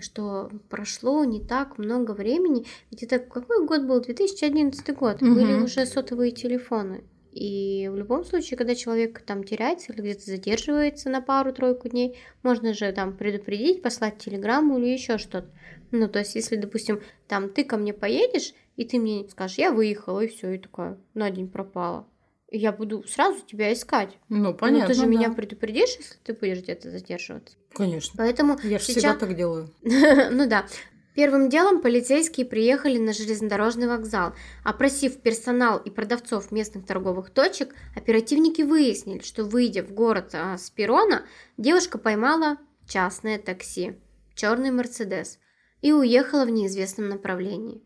что 0.00 0.50
прошло 0.68 1.24
не 1.24 1.40
так 1.40 1.78
много 1.78 2.12
времени, 2.12 2.66
ведь 2.90 3.02
это 3.02 3.18
какой 3.18 3.64
год 3.66 3.84
был? 3.84 4.00
2011 4.00 4.94
год. 4.96 5.20
Мгм. 5.20 5.34
Были 5.34 5.52
уже 5.54 5.86
сотовые 5.86 6.32
телефоны. 6.32 7.04
И 7.30 7.88
в 7.92 7.96
любом 7.96 8.24
случае, 8.24 8.56
когда 8.56 8.74
человек 8.74 9.20
там 9.20 9.44
теряется 9.44 9.92
или 9.92 10.00
где-то 10.00 10.22
задерживается 10.22 11.08
на 11.08 11.20
пару-тройку 11.20 11.88
дней, 11.88 12.18
можно 12.42 12.74
же 12.74 12.90
там 12.92 13.16
предупредить, 13.16 13.82
послать 13.82 14.18
телеграмму 14.18 14.78
или 14.78 14.86
еще 14.86 15.18
что-то. 15.18 15.48
Ну, 15.90 16.08
то 16.08 16.18
есть, 16.18 16.34
если, 16.34 16.56
допустим, 16.56 17.00
там 17.28 17.50
ты 17.50 17.64
ко 17.64 17.76
мне 17.76 17.92
поедешь, 17.92 18.54
и 18.76 18.84
ты 18.84 18.98
мне 18.98 19.28
скажешь, 19.28 19.58
я 19.58 19.70
выехала, 19.70 20.20
и 20.20 20.26
все, 20.26 20.52
и 20.54 20.58
такая, 20.58 20.98
на 21.14 21.30
день 21.30 21.48
пропала. 21.48 22.08
Я 22.50 22.72
буду 22.72 23.04
сразу 23.06 23.40
тебя 23.46 23.72
искать. 23.72 24.16
Ну, 24.28 24.38
Ну, 24.38 24.54
понятно. 24.54 24.88
ты 24.88 24.94
же 24.94 25.02
да. 25.02 25.06
меня 25.06 25.30
предупредишь, 25.30 25.96
если 25.98 26.16
ты 26.24 26.32
будешь 26.32 26.58
где-то 26.58 26.90
задерживаться. 26.90 27.56
Конечно. 27.72 28.14
Поэтому 28.16 28.58
Я 28.62 28.78
же 28.78 28.84
сейчас... 28.84 28.96
всегда 28.96 29.14
так 29.14 29.36
делаю. 29.36 29.70
ну 29.82 30.48
да. 30.48 30.66
Первым 31.14 31.48
делом 31.48 31.82
полицейские 31.82 32.46
приехали 32.46 32.96
на 32.96 33.12
железнодорожный 33.12 33.88
вокзал. 33.88 34.34
Опросив 34.64 35.20
персонал 35.20 35.78
и 35.78 35.90
продавцов 35.90 36.52
местных 36.52 36.86
торговых 36.86 37.30
точек, 37.30 37.74
оперативники 37.96 38.62
выяснили, 38.62 39.20
что 39.22 39.44
выйдя 39.44 39.82
в 39.82 39.92
город 39.92 40.30
а, 40.32 40.56
с 40.56 40.70
перрона, 40.70 41.24
девушка 41.56 41.98
поймала 41.98 42.56
частное 42.86 43.38
такси, 43.38 43.96
черный 44.34 44.70
Мерседес, 44.70 45.40
и 45.82 45.92
уехала 45.92 46.44
в 46.44 46.50
неизвестном 46.50 47.08
направлении. 47.08 47.82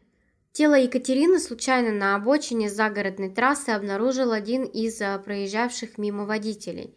Тело 0.53 0.75
Екатерины 0.75 1.39
случайно 1.39 1.93
на 1.93 2.15
обочине 2.15 2.69
загородной 2.69 3.31
трассы 3.31 3.71
обнаружил 3.71 4.33
один 4.33 4.65
из 4.65 5.01
а, 5.01 5.19
проезжавших 5.19 5.97
мимо 5.97 6.27
водителей. 6.27 6.95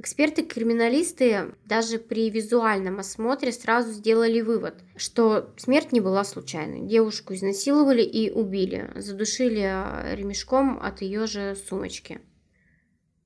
Эксперты-криминалисты 0.00 1.54
даже 1.64 1.98
при 1.98 2.28
визуальном 2.28 2.98
осмотре 2.98 3.52
сразу 3.52 3.92
сделали 3.92 4.40
вывод, 4.40 4.82
что 4.96 5.54
смерть 5.58 5.92
не 5.92 6.00
была 6.00 6.24
случайной. 6.24 6.88
Девушку 6.88 7.34
изнасиловали 7.34 8.02
и 8.02 8.32
убили, 8.32 8.90
задушили 8.96 9.62
а, 9.62 10.16
ремешком 10.16 10.80
от 10.82 11.00
ее 11.00 11.28
же 11.28 11.54
сумочки. 11.68 12.20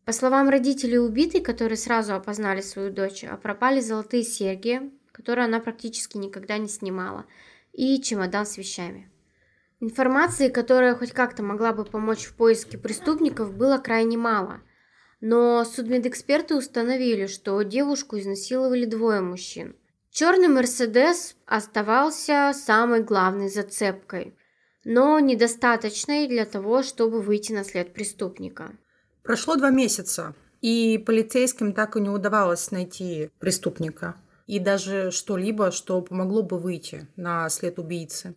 По 0.05 0.13
словам 0.13 0.51
родителей 0.51 0.99
убитой, 0.99 1.41
которые 1.41 1.79
сразу 1.79 2.15
опознали 2.15 2.61
свою 2.61 2.91
дочь, 2.91 3.25
а 3.25 3.39
пропали 3.39 3.81
золотые 3.81 4.23
серьги, 4.23 4.83
которые 5.13 5.47
она 5.47 5.61
практически 5.61 6.19
никогда 6.19 6.59
не 6.59 6.69
снимала, 6.69 7.25
и 7.73 8.03
чемодан 8.03 8.45
с 8.45 8.59
вещами. 8.59 9.09
Информации, 9.83 10.49
которая 10.49 10.95
хоть 10.95 11.11
как-то 11.11 11.43
могла 11.43 11.73
бы 11.73 11.85
помочь 11.85 12.27
в 12.27 12.37
поиске 12.37 12.79
преступников, 12.79 13.53
было 13.53 13.79
крайне 13.79 14.17
мало. 14.17 14.61
Но 15.21 15.65
судмедэксперты 15.65 16.55
установили, 16.55 17.27
что 17.27 17.61
девушку 17.63 18.17
изнасиловали 18.17 18.85
двое 18.85 19.21
мужчин. 19.23 19.75
Черный 20.13 20.47
Мерседес 20.47 21.35
оставался 21.47 22.53
самой 22.55 23.03
главной 23.03 23.49
зацепкой, 23.49 24.37
но 24.85 25.19
недостаточной 25.19 26.29
для 26.29 26.45
того, 26.45 26.85
чтобы 26.85 27.21
выйти 27.21 27.53
на 27.53 27.65
след 27.65 27.93
преступника. 27.93 28.77
Прошло 29.25 29.57
два 29.57 29.71
месяца, 29.71 30.37
и 30.61 30.97
полицейским 30.97 31.73
так 31.73 31.97
и 31.97 32.01
не 32.01 32.09
удавалось 32.09 32.71
найти 32.71 33.31
преступника. 33.41 34.15
И 34.47 34.61
даже 34.61 35.11
что-либо, 35.11 35.73
что 35.73 36.01
помогло 36.03 36.45
бы 36.45 36.61
выйти 36.61 37.09
на 37.17 37.49
след 37.49 37.81
убийцы. 37.81 38.37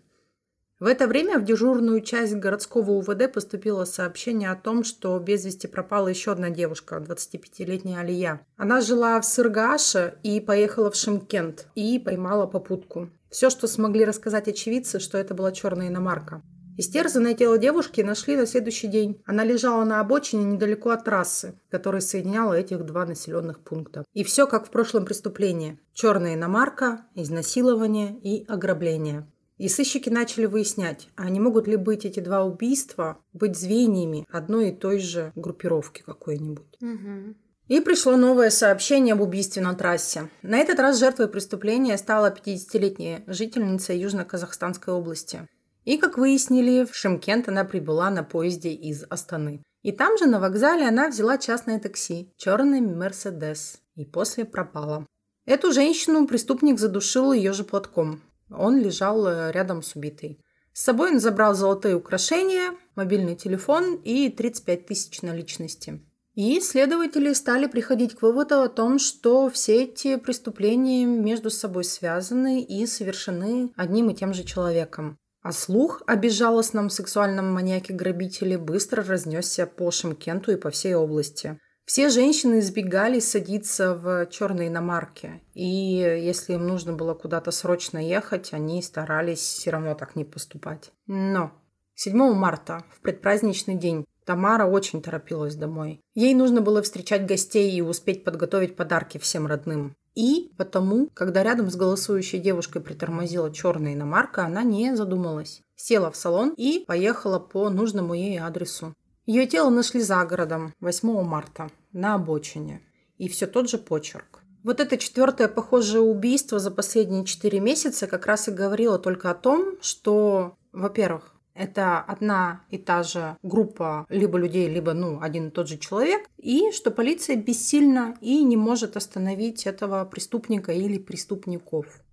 В 0.78 0.88
это 0.88 1.08
время 1.08 1.40
в 1.40 1.46
дежурную 1.46 2.02
часть 2.02 2.36
городского 2.36 2.92
УВД 2.92 3.32
поступило 3.32 3.86
сообщение 3.86 4.52
о 4.52 4.58
том, 4.58 4.84
что 4.84 5.18
без 5.20 5.46
вести 5.46 5.68
пропала 5.68 6.10
еще 6.10 6.34
одна 6.34 6.50
девушка, 6.50 6.98
25-летняя 6.98 8.02
Алия. 8.02 8.42
Она 8.58 8.82
жила 8.82 9.22
в 9.22 9.26
Сыргаше 9.26 10.16
и 10.22 10.42
поехала 10.42 10.92
в 10.92 10.96
Шимкент 10.98 11.68
и 11.76 11.98
поймала 11.98 12.46
попутку. 12.46 13.10
Все, 13.30 13.50
что 13.50 13.68
смогли 13.68 14.04
рассказать 14.04 14.50
очевидцы, 14.50 15.00
что 15.00 15.18
это 15.18 15.34
была 15.34 15.54
черная 15.54 15.88
иномарка. 15.88 16.42
Истерзанное 16.78 17.36
тело 17.36 17.58
девушки 17.58 18.02
нашли 18.02 18.36
на 18.36 18.46
следующий 18.46 18.88
день. 18.88 19.22
Она 19.26 19.46
лежала 19.46 19.86
на 19.86 20.02
обочине 20.02 20.44
недалеко 20.44 20.90
от 20.90 21.06
трассы, 21.06 21.58
которая 21.70 22.02
соединяла 22.02 22.54
этих 22.54 22.86
два 22.86 23.06
населенных 23.06 23.62
пункта. 23.62 24.04
И 24.14 24.26
все 24.26 24.46
как 24.46 24.68
в 24.68 24.72
прошлом 24.72 25.06
преступлении. 25.06 25.80
Черная 25.94 26.34
иномарка, 26.34 27.06
изнасилование 27.16 28.20
и 28.22 28.46
ограбление. 28.50 29.26
И 29.58 29.70
сыщики 29.70 30.10
начали 30.10 30.46
выяснять, 30.46 31.08
а 31.16 31.30
не 31.30 31.40
могут 31.40 31.68
ли 31.68 31.78
быть 31.78 32.06
эти 32.06 32.20
два 32.20 32.44
убийства 32.44 33.20
быть 33.34 33.58
звеньями 33.58 34.26
одной 34.30 34.70
и 34.70 34.76
той 34.76 35.00
же 35.00 35.32
группировки 35.36 36.02
какой-нибудь. 36.02 36.78
Угу. 36.82 37.36
И 37.68 37.80
пришло 37.80 38.16
новое 38.16 38.52
сообщение 38.52 39.14
об 39.14 39.22
убийстве 39.22 39.62
на 39.62 39.74
трассе. 39.74 40.30
На 40.44 40.58
этот 40.58 40.80
раз 40.80 41.00
жертвой 41.00 41.28
преступления 41.28 41.98
стала 41.98 42.32
50-летняя 42.32 43.24
жительница 43.26 43.94
Южно-Казахстанской 43.94 44.94
области. 44.94 45.48
И, 45.84 45.98
как 45.98 46.18
выяснили, 46.18 46.86
в 46.86 46.96
Шимкент 46.96 47.48
она 47.48 47.64
прибыла 47.64 48.10
на 48.12 48.24
поезде 48.24 48.70
из 48.70 49.04
Астаны. 49.10 49.64
И 49.82 49.92
там 49.92 50.18
же 50.18 50.26
на 50.26 50.40
вокзале 50.40 50.88
она 50.88 51.10
взяла 51.10 51.38
частное 51.38 51.80
такси, 51.80 52.34
черный 52.38 52.82
Мерседес, 52.82 53.80
и 53.96 54.04
после 54.04 54.46
пропала. 54.46 55.06
Эту 55.46 55.72
женщину 55.72 56.28
преступник 56.28 56.80
задушил 56.80 57.34
ее 57.34 57.54
же 57.54 57.64
платком. 57.64 58.22
Он 58.50 58.80
лежал 58.80 59.28
э, 59.28 59.52
рядом 59.52 59.82
с 59.82 59.96
убитой. 59.96 60.40
С 60.74 60.84
собой 60.84 61.12
он 61.12 61.20
забрал 61.20 61.56
золотые 61.56 61.96
украшения, 61.96 62.74
мобильный 62.96 63.36
телефон 63.36 63.96
и 64.04 64.30
35 64.30 64.86
тысяч 64.86 65.22
наличности. 65.22 66.02
И 66.34 66.60
следователи 66.60 67.32
стали 67.32 67.66
приходить 67.66 68.16
к 68.16 68.22
выводу 68.22 68.60
о 68.60 68.68
том, 68.68 69.00
что 69.00 69.50
все 69.50 69.84
эти 69.84 70.18
преступления 70.18 71.06
между 71.06 71.50
собой 71.50 71.86
связаны 71.86 72.62
и 72.62 72.86
совершены 72.86 73.72
одним 73.78 74.10
и 74.10 74.16
тем 74.16 74.34
же 74.34 74.44
человеком. 74.44 75.18
А 75.42 75.54
слух 75.54 76.02
о 76.08 76.18
безжалостном 76.18 76.90
сексуальном 76.90 77.54
маньяке-грабителе 77.54 78.58
быстро 78.58 79.04
разнесся 79.04 79.66
по 79.66 79.92
Шимкенту 79.92 80.52
и 80.52 80.58
по 80.58 80.72
всей 80.72 80.96
области. 80.96 81.58
Все 81.86 82.10
женщины 82.10 82.60
избегали 82.60 83.20
садиться 83.20 83.94
в 83.94 84.26
черные 84.32 84.70
иномарки. 84.70 85.42
И 85.54 85.64
если 85.64 86.54
им 86.54 86.68
нужно 86.68 86.94
было 86.94 87.14
куда-то 87.14 87.52
срочно 87.52 88.00
ехать, 88.00 88.54
они 88.54 88.82
старались 88.82 89.40
все 89.40 89.70
равно 89.70 89.94
так 89.94 90.16
не 90.16 90.26
поступать. 90.26 90.92
Но 91.06 91.52
7 91.94 92.34
марта, 92.34 92.84
в 92.92 93.02
предпраздничный 93.02 93.76
день, 93.76 94.04
Тамара 94.26 94.66
очень 94.66 95.04
торопилась 95.04 95.56
домой. 95.56 96.02
Ей 96.16 96.34
нужно 96.34 96.62
было 96.62 96.82
встречать 96.82 97.28
гостей 97.28 97.72
и 97.72 97.82
успеть 97.82 98.24
подготовить 98.24 98.76
подарки 98.76 99.20
всем 99.20 99.46
родным. 99.46 99.96
И 100.16 100.52
потому, 100.58 101.10
когда 101.14 101.44
рядом 101.44 101.70
с 101.70 101.76
голосующей 101.76 102.40
девушкой 102.40 102.82
притормозила 102.82 103.54
черная 103.54 103.94
иномарка, 103.94 104.46
она 104.46 104.64
не 104.64 104.96
задумалась. 104.96 105.62
Села 105.76 106.10
в 106.10 106.16
салон 106.16 106.54
и 106.58 106.84
поехала 106.88 107.38
по 107.38 107.70
нужному 107.70 108.16
ей 108.16 108.40
адресу. 108.40 108.96
Ее 109.26 109.48
тело 109.48 109.72
нашли 109.72 110.02
за 110.02 110.24
городом 110.24 110.74
8 110.82 111.24
марта 111.24 111.72
на 111.94 112.14
обочине. 112.14 112.82
И 113.18 113.28
все 113.28 113.48
тот 113.48 113.68
же 113.68 113.80
почерк. 113.80 114.44
Вот 114.64 114.80
это 114.80 114.98
четвертое 114.98 115.48
похожее 115.48 116.02
убийство 116.02 116.60
за 116.60 116.70
последние 116.70 117.26
четыре 117.26 117.60
месяца 117.60 118.06
как 118.06 118.28
раз 118.28 118.48
и 118.48 118.52
говорило 118.52 119.00
только 119.00 119.32
о 119.32 119.36
том, 119.36 119.78
что, 119.82 120.58
во-первых, 120.74 121.34
это 121.56 122.00
одна 122.02 122.62
и 122.70 122.78
та 122.78 123.02
же 123.02 123.36
группа 123.42 124.06
либо 124.10 124.38
людей, 124.38 124.70
либо 124.70 124.94
ну, 124.94 125.20
один 125.22 125.48
и 125.48 125.52
тот 125.52 125.70
же 125.70 125.80
человек, 125.80 126.30
и 126.38 126.72
что 126.72 126.92
полиция 126.92 127.36
бессильна 127.36 128.16
и 128.22 128.44
не 128.44 128.58
может 128.58 128.96
остановить 128.96 129.66
этого 129.66 130.06
преступника 130.06 130.72
или 130.72 131.00
преступников. 131.00 132.05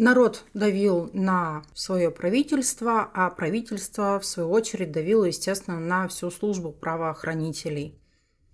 Народ 0.00 0.44
давил 0.54 1.10
на 1.12 1.62
свое 1.74 2.10
правительство, 2.10 3.10
а 3.12 3.28
правительство, 3.28 4.18
в 4.18 4.24
свою 4.24 4.48
очередь, 4.48 4.92
давило, 4.92 5.24
естественно, 5.24 5.78
на 5.78 6.08
всю 6.08 6.30
службу 6.30 6.72
правоохранителей. 6.72 8.00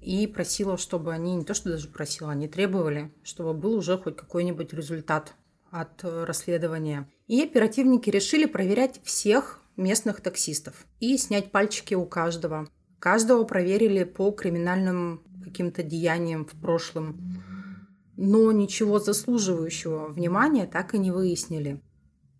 И 0.01 0.27
просило, 0.27 0.77
чтобы 0.77 1.13
они, 1.13 1.37
не 1.37 1.45
то 1.45 1.55
что 1.55 1.71
даже 1.71 1.87
просило, 1.87 2.33
они 2.33 2.49
требовали, 2.49 3.15
чтобы 3.23 3.55
был 3.55 3.75
уже 3.75 3.97
хоть 3.97 4.17
какой-нибудь 4.17 4.73
результат 4.73 5.35
от 5.71 6.03
расследования. 6.03 7.09
И 7.29 7.41
оперативники 7.41 8.11
решили 8.11 8.47
проверять 8.47 9.01
всех 9.05 9.63
местных 9.77 10.23
таксистов 10.23 10.85
и 10.99 11.17
снять 11.17 11.53
пальчики 11.53 11.95
у 11.95 12.07
каждого. 12.07 12.67
Каждого 12.99 13.45
проверили 13.45 14.03
по 14.03 14.33
криминальным 14.33 15.23
каким-то 15.45 15.85
деяниям 15.85 16.45
в 16.45 16.61
прошлом. 16.61 17.41
Но 18.17 18.51
ничего 18.53 18.99
заслуживающего 18.99 20.09
внимания 20.09 20.67
так 20.67 20.95
и 20.95 20.99
не 20.99 21.11
выяснили. 21.11 21.83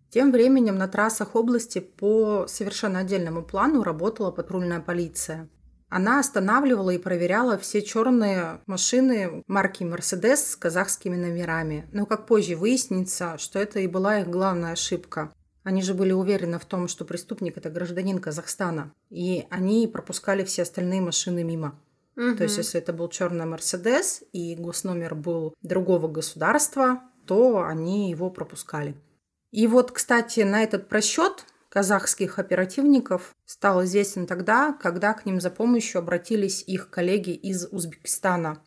Тем 0.09 0.31
временем 0.31 0.77
на 0.77 0.87
трассах 0.87 1.35
области 1.35 1.79
по 1.79 2.45
совершенно 2.47 2.99
отдельному 2.99 3.43
плану 3.43 3.83
работала 3.83 4.31
патрульная 4.31 4.79
полиция. 4.79 5.49
Она 5.89 6.19
останавливала 6.19 6.89
и 6.89 6.97
проверяла 6.97 7.57
все 7.57 7.81
черные 7.81 8.61
машины 8.65 9.43
марки 9.47 9.83
Mercedes 9.83 10.51
с 10.51 10.55
казахскими 10.55 11.15
номерами. 11.15 11.87
Но 11.93 12.05
как 12.05 12.25
позже 12.25 12.55
выяснится, 12.55 13.37
что 13.37 13.59
это 13.59 13.79
и 13.79 13.87
была 13.87 14.19
их 14.19 14.27
главная 14.27 14.73
ошибка. 14.73 15.31
Они 15.63 15.81
же 15.81 15.93
были 15.93 16.11
уверены 16.11 16.59
в 16.59 16.65
том, 16.65 16.87
что 16.87 17.05
преступник– 17.05 17.57
это 17.57 17.69
гражданин 17.69 18.19
Казахстана. 18.19 18.93
И 19.09 19.45
они 19.49 19.87
пропускали 19.87 20.43
все 20.43 20.63
остальные 20.63 21.01
машины 21.01 21.43
мимо. 21.43 21.79
Угу. 22.17 22.35
То 22.37 22.43
есть, 22.43 22.57
если 22.57 22.81
это 22.81 22.93
был 22.93 23.07
черный 23.09 23.45
Мерседес 23.45 24.23
и 24.33 24.55
госномер 24.55 25.13
был 25.13 25.53
другого 25.61 26.07
государства, 26.07 27.01
то 27.27 27.63
они 27.63 28.09
его 28.09 28.31
пропускали. 28.31 28.95
И 29.51 29.67
вот, 29.67 29.91
кстати, 29.91 30.39
на 30.39 30.63
этот 30.63 30.89
просчет 30.89 31.45
казахских 31.69 32.39
оперативников 32.39 33.35
стал 33.45 33.83
известен 33.83 34.25
тогда, 34.25 34.73
когда 34.73 35.13
к 35.13 35.25
ним 35.25 35.39
за 35.39 35.51
помощью 35.51 35.99
обратились 35.99 36.63
их 36.65 36.89
коллеги 36.89 37.31
из 37.31 37.67
Узбекистана. 37.71 38.63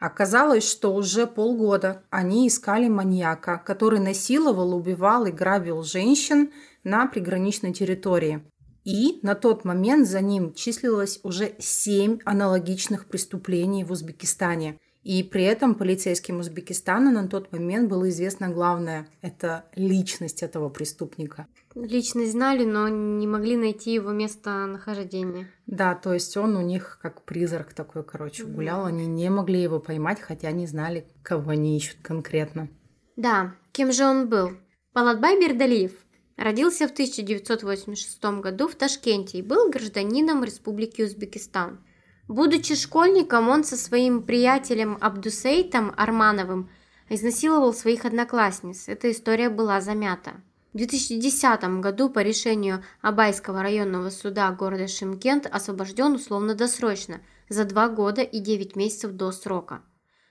Оказалось, 0.00 0.68
что 0.68 0.94
уже 0.94 1.26
полгода 1.26 2.02
они 2.10 2.48
искали 2.48 2.88
маньяка, 2.88 3.62
который 3.64 4.00
насиловал, 4.00 4.74
убивал 4.74 5.26
и 5.26 5.30
грабил 5.30 5.82
женщин 5.84 6.52
на 6.82 7.06
приграничной 7.06 7.72
территории. 7.72 8.42
И 8.90 9.20
на 9.22 9.34
тот 9.34 9.64
момент 9.64 10.08
за 10.08 10.20
ним 10.20 10.52
числилось 10.52 11.20
уже 11.22 11.52
семь 11.58 12.18
аналогичных 12.24 13.06
преступлений 13.06 13.84
в 13.84 13.92
Узбекистане– 13.92 14.78
и 15.02 15.22
при 15.22 15.44
этом 15.44 15.76
полицейским 15.76 16.40
Узбекистана 16.40 17.10
на 17.10 17.26
тот 17.26 17.52
момент 17.52 17.88
было 17.88 18.10
известно 18.10 18.50
главное– 18.50 19.08
это 19.22 19.64
личность 19.74 20.42
этого 20.42 20.68
преступника. 20.68 21.46
Личность 21.74 22.32
знали, 22.32 22.66
но 22.66 22.88
не 22.88 23.26
могли 23.26 23.56
найти 23.56 23.94
его 23.94 24.10
местонахождение. 24.10 25.48
Да, 25.66 25.94
то 25.94 26.12
есть 26.12 26.36
он 26.36 26.54
у 26.54 26.60
них 26.60 26.98
как 27.00 27.22
призрак 27.22 27.72
такой, 27.72 28.04
короче, 28.04 28.44
гулял. 28.44 28.84
Они 28.84 29.06
не 29.06 29.30
могли 29.30 29.62
его 29.62 29.80
поймать, 29.80 30.20
хотя 30.20 30.50
не 30.50 30.66
знали, 30.66 31.06
кого 31.22 31.52
они 31.52 31.78
ищут 31.78 31.96
конкретно. 32.02 32.68
Да, 33.16 33.54
кем 33.72 33.92
же 33.92 34.04
он 34.04 34.28
был? 34.28 34.50
Палатбай 34.92 35.40
Бердалиев 35.40 35.92
родился 36.40 36.88
в 36.88 36.92
1986 36.92 38.24
году 38.40 38.66
в 38.66 38.74
Ташкенте 38.74 39.38
и 39.38 39.42
был 39.42 39.70
гражданином 39.70 40.42
Республики 40.42 41.02
Узбекистан– 41.02 41.78
Будучи 42.30 42.76
школьником, 42.76 43.48
он 43.48 43.64
со 43.64 43.76
своим 43.76 44.22
приятелем 44.22 44.96
Абдусейтом 45.00 45.92
Армановым 45.96 46.70
изнасиловал 47.08 47.74
своих 47.74 48.04
одноклассниц. 48.04 48.84
Эта 48.86 49.10
история 49.10 49.50
была 49.50 49.80
замята. 49.80 50.34
В 50.72 50.76
2010 50.76 51.80
году 51.80 52.08
по 52.08 52.20
решению 52.20 52.84
Абайского 53.00 53.64
районного 53.64 54.10
суда 54.10 54.48
города 54.52 54.86
Шимкент 54.86 55.48
освобожден 55.50 56.12
условно-досрочно 56.12 57.20
за 57.48 57.64
два 57.64 57.88
года 57.88 58.22
и 58.22 58.38
девять 58.38 58.76
месяцев 58.76 59.10
до 59.10 59.32
срока. 59.32 59.82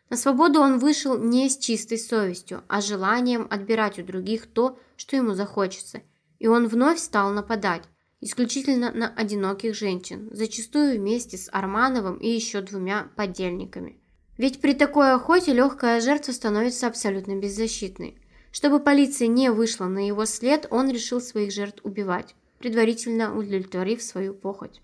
На 0.09 0.17
свободу 0.17 0.59
он 0.59 0.79
вышел 0.79 1.17
не 1.17 1.49
с 1.49 1.57
чистой 1.57 1.99
совестью, 1.99 2.63
а 2.67 2.81
желанием 2.81 3.47
отбирать 3.49 3.99
у 3.99 4.03
других 4.03 4.47
то, 4.47 4.79
что 4.97 5.15
ему 5.15 5.33
захочется. 5.33 6.01
И 6.39 6.47
он 6.47 6.67
вновь 6.67 6.99
стал 6.99 7.31
нападать, 7.31 7.83
исключительно 8.21 8.91
на 8.91 9.07
одиноких 9.09 9.75
женщин, 9.75 10.29
зачастую 10.31 10.97
вместе 10.97 11.37
с 11.37 11.49
Армановым 11.51 12.17
и 12.17 12.27
еще 12.27 12.61
двумя 12.61 13.09
подельниками. 13.15 13.99
Ведь 14.37 14.61
при 14.61 14.73
такой 14.73 15.13
охоте 15.13 15.53
легкая 15.53 16.01
жертва 16.01 16.31
становится 16.31 16.87
абсолютно 16.87 17.35
беззащитной. 17.35 18.17
Чтобы 18.51 18.79
полиция 18.79 19.27
не 19.27 19.51
вышла 19.51 19.85
на 19.85 20.07
его 20.07 20.25
след, 20.25 20.65
он 20.71 20.89
решил 20.89 21.21
своих 21.21 21.51
жертв 21.51 21.81
убивать, 21.83 22.35
предварительно 22.57 23.37
удовлетворив 23.37 24.01
свою 24.01 24.33
похоть. 24.33 24.81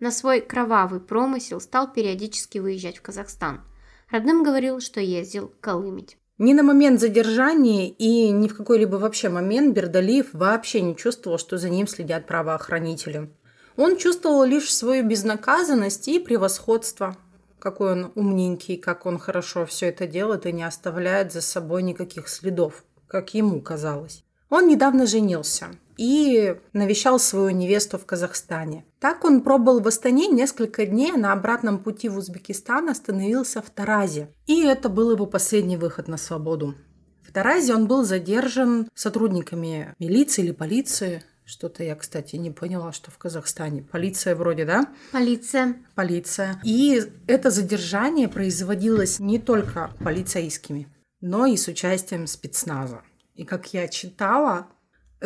На 0.00 0.10
свой 0.10 0.40
кровавый 0.40 1.00
промысел 1.00 1.60
стал 1.60 1.90
периодически 1.90 2.58
выезжать 2.58 2.98
в 2.98 3.02
Казахстан. 3.02 3.62
Родным 4.10 4.42
говорил, 4.42 4.80
что 4.80 5.00
ездил 5.00 5.52
колымить. 5.60 6.16
Ни 6.38 6.52
на 6.52 6.62
момент 6.62 7.00
задержания 7.00 7.88
и 7.88 8.30
ни 8.30 8.48
в 8.48 8.56
какой-либо 8.56 8.96
вообще 8.96 9.28
момент 9.28 9.74
Бердалиев 9.74 10.28
вообще 10.32 10.82
не 10.82 10.94
чувствовал, 10.94 11.38
что 11.38 11.56
за 11.56 11.70
ним 11.70 11.86
следят 11.86 12.26
правоохранители. 12.26 13.30
Он 13.76 13.96
чувствовал 13.96 14.44
лишь 14.44 14.74
свою 14.74 15.04
безнаказанность 15.04 16.08
и 16.08 16.18
превосходство. 16.18 17.16
Какой 17.58 17.92
он 17.92 18.12
умненький, 18.14 18.76
как 18.76 19.06
он 19.06 19.18
хорошо 19.18 19.64
все 19.64 19.86
это 19.86 20.06
делает 20.06 20.46
и 20.46 20.52
не 20.52 20.62
оставляет 20.62 21.32
за 21.32 21.40
собой 21.40 21.82
никаких 21.82 22.28
следов, 22.28 22.84
как 23.08 23.34
ему 23.34 23.60
казалось. 23.60 24.22
Он 24.50 24.68
недавно 24.68 25.06
женился 25.06 25.68
и 25.96 26.56
навещал 26.72 27.18
свою 27.18 27.50
невесту 27.50 27.98
в 27.98 28.06
Казахстане. 28.06 28.84
Так 29.00 29.24
он 29.24 29.40
пробыл 29.40 29.80
в 29.80 29.88
Астане 29.88 30.28
несколько 30.28 30.86
дней, 30.86 31.12
а 31.14 31.18
на 31.18 31.32
обратном 31.32 31.78
пути 31.78 32.08
в 32.08 32.16
Узбекистан 32.16 32.88
остановился 32.88 33.62
в 33.62 33.70
Таразе. 33.70 34.28
И 34.46 34.64
это 34.64 34.88
был 34.88 35.10
его 35.10 35.26
последний 35.26 35.76
выход 35.76 36.08
на 36.08 36.16
свободу. 36.16 36.74
В 37.22 37.32
Таразе 37.32 37.74
он 37.74 37.86
был 37.86 38.04
задержан 38.04 38.88
сотрудниками 38.94 39.94
милиции 39.98 40.44
или 40.44 40.52
полиции. 40.52 41.22
Что-то 41.44 41.84
я, 41.84 41.94
кстати, 41.94 42.34
не 42.36 42.50
поняла, 42.50 42.92
что 42.92 43.10
в 43.10 43.18
Казахстане. 43.18 43.82
Полиция 43.82 44.34
вроде, 44.34 44.64
да? 44.64 44.88
Полиция. 45.12 45.76
Полиция. 45.94 46.60
И 46.64 47.02
это 47.28 47.50
задержание 47.50 48.26
производилось 48.26 49.20
не 49.20 49.38
только 49.38 49.92
полицейскими, 50.02 50.88
но 51.20 51.46
и 51.46 51.56
с 51.56 51.68
участием 51.68 52.26
спецназа. 52.26 53.02
И 53.34 53.44
как 53.44 53.72
я 53.74 53.86
читала, 53.86 54.66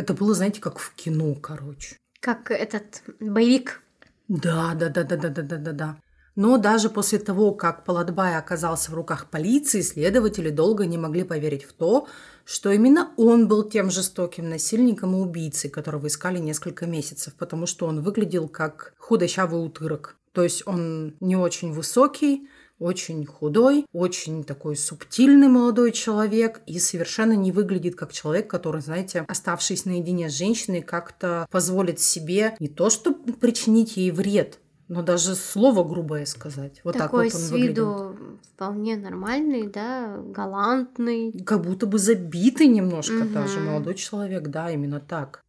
это 0.00 0.14
было, 0.14 0.34
знаете, 0.34 0.60
как 0.60 0.78
в 0.78 0.94
кино, 0.94 1.34
короче. 1.34 1.96
Как 2.20 2.50
этот 2.50 3.02
боевик. 3.20 3.82
Да, 4.28 4.74
да, 4.74 4.88
да, 4.88 5.04
да, 5.04 5.16
да, 5.16 5.28
да, 5.28 5.42
да, 5.42 5.56
да, 5.56 5.72
да. 5.72 5.96
Но 6.36 6.58
даже 6.58 6.88
после 6.88 7.18
того, 7.18 7.52
как 7.52 7.84
Паладбай 7.84 8.36
оказался 8.36 8.90
в 8.90 8.94
руках 8.94 9.28
полиции, 9.30 9.80
следователи 9.80 10.50
долго 10.50 10.86
не 10.86 10.96
могли 10.96 11.24
поверить 11.24 11.64
в 11.64 11.72
то, 11.72 12.06
что 12.44 12.70
именно 12.70 13.10
он 13.16 13.48
был 13.48 13.68
тем 13.68 13.90
жестоким 13.90 14.48
насильником 14.48 15.14
и 15.16 15.20
убийцей, 15.20 15.70
которого 15.70 16.06
искали 16.06 16.38
несколько 16.38 16.86
месяцев, 16.86 17.34
потому 17.34 17.66
что 17.66 17.86
он 17.86 18.00
выглядел 18.00 18.48
как 18.48 18.94
худощавый 18.98 19.64
утырок. 19.64 20.16
То 20.32 20.42
есть 20.42 20.62
он 20.66 21.16
не 21.20 21.36
очень 21.36 21.72
высокий, 21.72 22.48
очень 22.80 23.24
худой, 23.26 23.86
очень 23.92 24.42
такой 24.42 24.74
субтильный 24.74 25.46
молодой 25.48 25.92
человек 25.92 26.62
и 26.66 26.80
совершенно 26.80 27.34
не 27.34 27.52
выглядит 27.52 27.94
как 27.94 28.12
человек, 28.12 28.48
который, 28.50 28.80
знаете, 28.80 29.24
оставшись 29.28 29.84
наедине 29.84 30.28
с 30.28 30.32
женщиной, 30.36 30.80
как-то 30.82 31.46
позволит 31.50 32.00
себе 32.00 32.56
не 32.58 32.68
то, 32.68 32.90
что 32.90 33.12
причинить 33.12 33.96
ей 33.96 34.10
вред, 34.10 34.58
но 34.88 35.02
даже 35.02 35.34
слово 35.36 35.84
грубое 35.84 36.24
сказать. 36.24 36.80
Вот 36.82 36.96
Такой 36.96 37.26
так 37.26 37.34
вот 37.34 37.40
он 37.40 37.46
с 37.46 37.50
выглядит. 37.50 37.70
виду 37.76 38.16
вполне 38.54 38.96
нормальный, 38.96 39.68
да, 39.68 40.16
галантный. 40.18 41.32
Как 41.44 41.62
будто 41.62 41.86
бы 41.86 41.98
забитый 41.98 42.66
немножко 42.66 43.12
Мгм. 43.24 43.32
даже 43.32 43.60
молодой 43.60 43.94
человек, 43.94 44.48
да, 44.48 44.70
именно 44.70 45.00
так. 45.00 45.42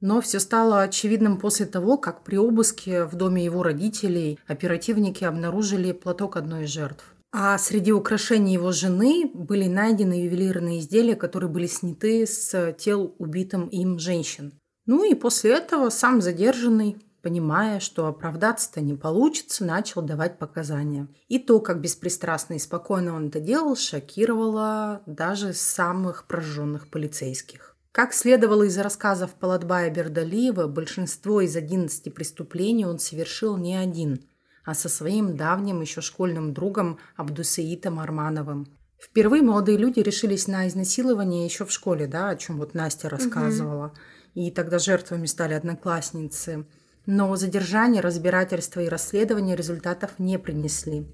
Но 0.00 0.20
все 0.20 0.40
стало 0.40 0.82
очевидным 0.82 1.38
после 1.38 1.66
того, 1.66 1.96
как 1.96 2.22
при 2.22 2.36
обыске 2.36 3.04
в 3.04 3.14
доме 3.14 3.44
его 3.44 3.62
родителей 3.62 4.38
оперативники 4.46 5.24
обнаружили 5.24 5.92
платок 5.92 6.36
одной 6.36 6.64
из 6.64 6.70
жертв. 6.70 7.04
А 7.32 7.58
среди 7.58 7.92
украшений 7.92 8.54
его 8.54 8.72
жены 8.72 9.30
были 9.34 9.66
найдены 9.66 10.24
ювелирные 10.24 10.80
изделия, 10.80 11.16
которые 11.16 11.50
были 11.50 11.66
сняты 11.66 12.26
с 12.26 12.72
тел 12.78 13.14
убитым 13.18 13.66
им 13.66 13.98
женщин. 13.98 14.52
Ну 14.86 15.04
и 15.04 15.14
после 15.14 15.52
этого 15.52 15.90
сам 15.90 16.22
задержанный, 16.22 16.96
понимая, 17.22 17.80
что 17.80 18.06
оправдаться-то 18.06 18.80
не 18.80 18.94
получится, 18.94 19.64
начал 19.64 20.00
давать 20.00 20.38
показания. 20.38 21.08
И 21.28 21.38
то, 21.38 21.60
как 21.60 21.80
беспристрастно 21.80 22.54
и 22.54 22.58
спокойно 22.58 23.14
он 23.14 23.28
это 23.28 23.40
делал, 23.40 23.76
шокировало 23.76 25.02
даже 25.06 25.52
самых 25.52 26.26
прожженных 26.26 26.88
полицейских. 26.88 27.75
Как 27.96 28.12
следовало 28.12 28.64
из 28.64 28.76
рассказов 28.76 29.32
Паладбая 29.36 29.88
Бердалиева, 29.88 30.66
большинство 30.66 31.40
из 31.40 31.56
11 31.56 32.12
преступлений 32.14 32.84
он 32.84 32.98
совершил 32.98 33.56
не 33.56 33.74
один, 33.74 34.20
а 34.66 34.74
со 34.74 34.90
своим 34.90 35.34
давним 35.34 35.80
еще 35.80 36.02
школьным 36.02 36.52
другом 36.52 36.98
Абдусеитом 37.16 37.98
Армановым. 37.98 38.66
Впервые 39.02 39.42
молодые 39.42 39.78
люди 39.78 40.00
решились 40.00 40.46
на 40.46 40.68
изнасилование 40.68 41.46
еще 41.46 41.64
в 41.64 41.72
школе, 41.72 42.06
да, 42.06 42.28
о 42.28 42.36
чем 42.36 42.58
вот 42.58 42.74
Настя 42.74 43.08
рассказывала. 43.08 43.94
И 44.34 44.50
тогда 44.50 44.78
жертвами 44.78 45.24
стали 45.24 45.54
одноклассницы. 45.54 46.66
Но 47.06 47.34
задержание, 47.36 48.02
разбирательство 48.02 48.80
и 48.80 48.90
расследование 48.90 49.56
результатов 49.56 50.18
не 50.18 50.38
принесли. 50.38 51.06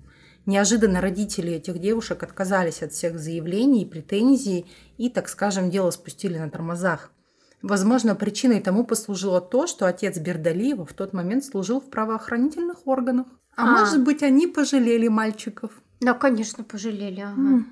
Неожиданно 0.47 1.01
родители 1.01 1.53
этих 1.53 1.79
девушек 1.79 2.23
отказались 2.23 2.83
от 2.83 2.93
всех 2.93 3.19
заявлений 3.19 3.83
и 3.83 3.89
претензий 3.89 4.67
и, 4.99 5.09
так 5.09 5.29
скажем, 5.29 5.71
дело 5.71 5.91
спустили 5.91 6.39
на 6.39 6.51
тормозах. 6.51 7.11
Возможно, 7.63 8.17
причиной 8.17 8.61
тому 8.61 8.85
послужило 8.85 9.41
то, 9.41 9.69
что 9.69 9.87
отец 9.87 10.19
Бердалиева 10.19 10.85
в 10.85 10.93
тот 10.95 11.13
момент 11.13 11.45
служил 11.45 11.81
в 11.81 11.91
правоохранительных 11.91 12.87
органах. 12.87 13.27
А, 13.57 13.63
А. 13.63 13.81
может 13.81 14.03
быть, 14.03 14.23
они 14.23 14.49
пожалели 14.49 15.07
мальчиков. 15.07 15.71
Да, 16.01 16.15
конечно, 16.15 16.65
пожалели. 16.65 17.21
Ага. 17.21 17.65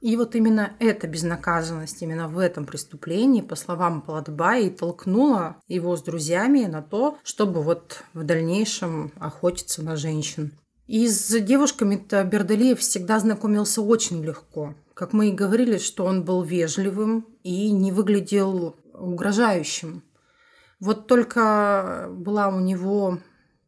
И 0.00 0.16
вот 0.16 0.34
именно 0.34 0.72
эта 0.78 1.06
безнаказанность, 1.06 2.00
именно 2.00 2.28
в 2.28 2.38
этом 2.38 2.64
преступлении, 2.64 3.40
по 3.40 3.56
словам 3.56 4.02
Паладбая, 4.02 4.62
и 4.62 4.70
толкнула 4.70 5.56
его 5.68 5.96
с 5.96 6.02
друзьями 6.02 6.64
на 6.64 6.80
то, 6.80 7.18
чтобы 7.22 7.62
вот 7.62 8.04
в 8.14 8.22
дальнейшем 8.22 9.12
охотиться 9.18 9.82
на 9.82 9.96
женщин. 9.96 10.52
И 10.86 11.08
с 11.08 11.40
девушками-то 11.40 12.22
Бердалиев 12.24 12.78
всегда 12.78 13.18
знакомился 13.18 13.82
очень 13.82 14.24
легко. 14.24 14.74
Как 14.94 15.12
мы 15.12 15.28
и 15.28 15.32
говорили, 15.32 15.78
что 15.78 16.04
он 16.04 16.24
был 16.24 16.42
вежливым 16.42 17.26
и 17.42 17.72
не 17.72 17.90
выглядел 17.92 18.76
угрожающим. 18.92 20.04
Вот 20.78 21.06
только 21.06 22.08
была 22.10 22.48
у 22.48 22.60
него 22.60 23.18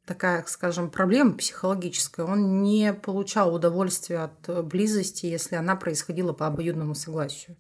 такая, 0.07 0.45
скажем, 0.47 0.91
проблема 0.91 1.35
психологическая. 1.35 2.25
Он 2.25 2.63
не 2.63 2.93
получал 2.95 3.55
удовольствия 3.55 4.21
от 4.21 4.67
близости, 4.67 5.27
если 5.27 5.57
она 5.57 5.77
происходила 5.77 6.33
по 6.33 6.47
обоюдному 6.47 6.95
согласию. 6.95 7.57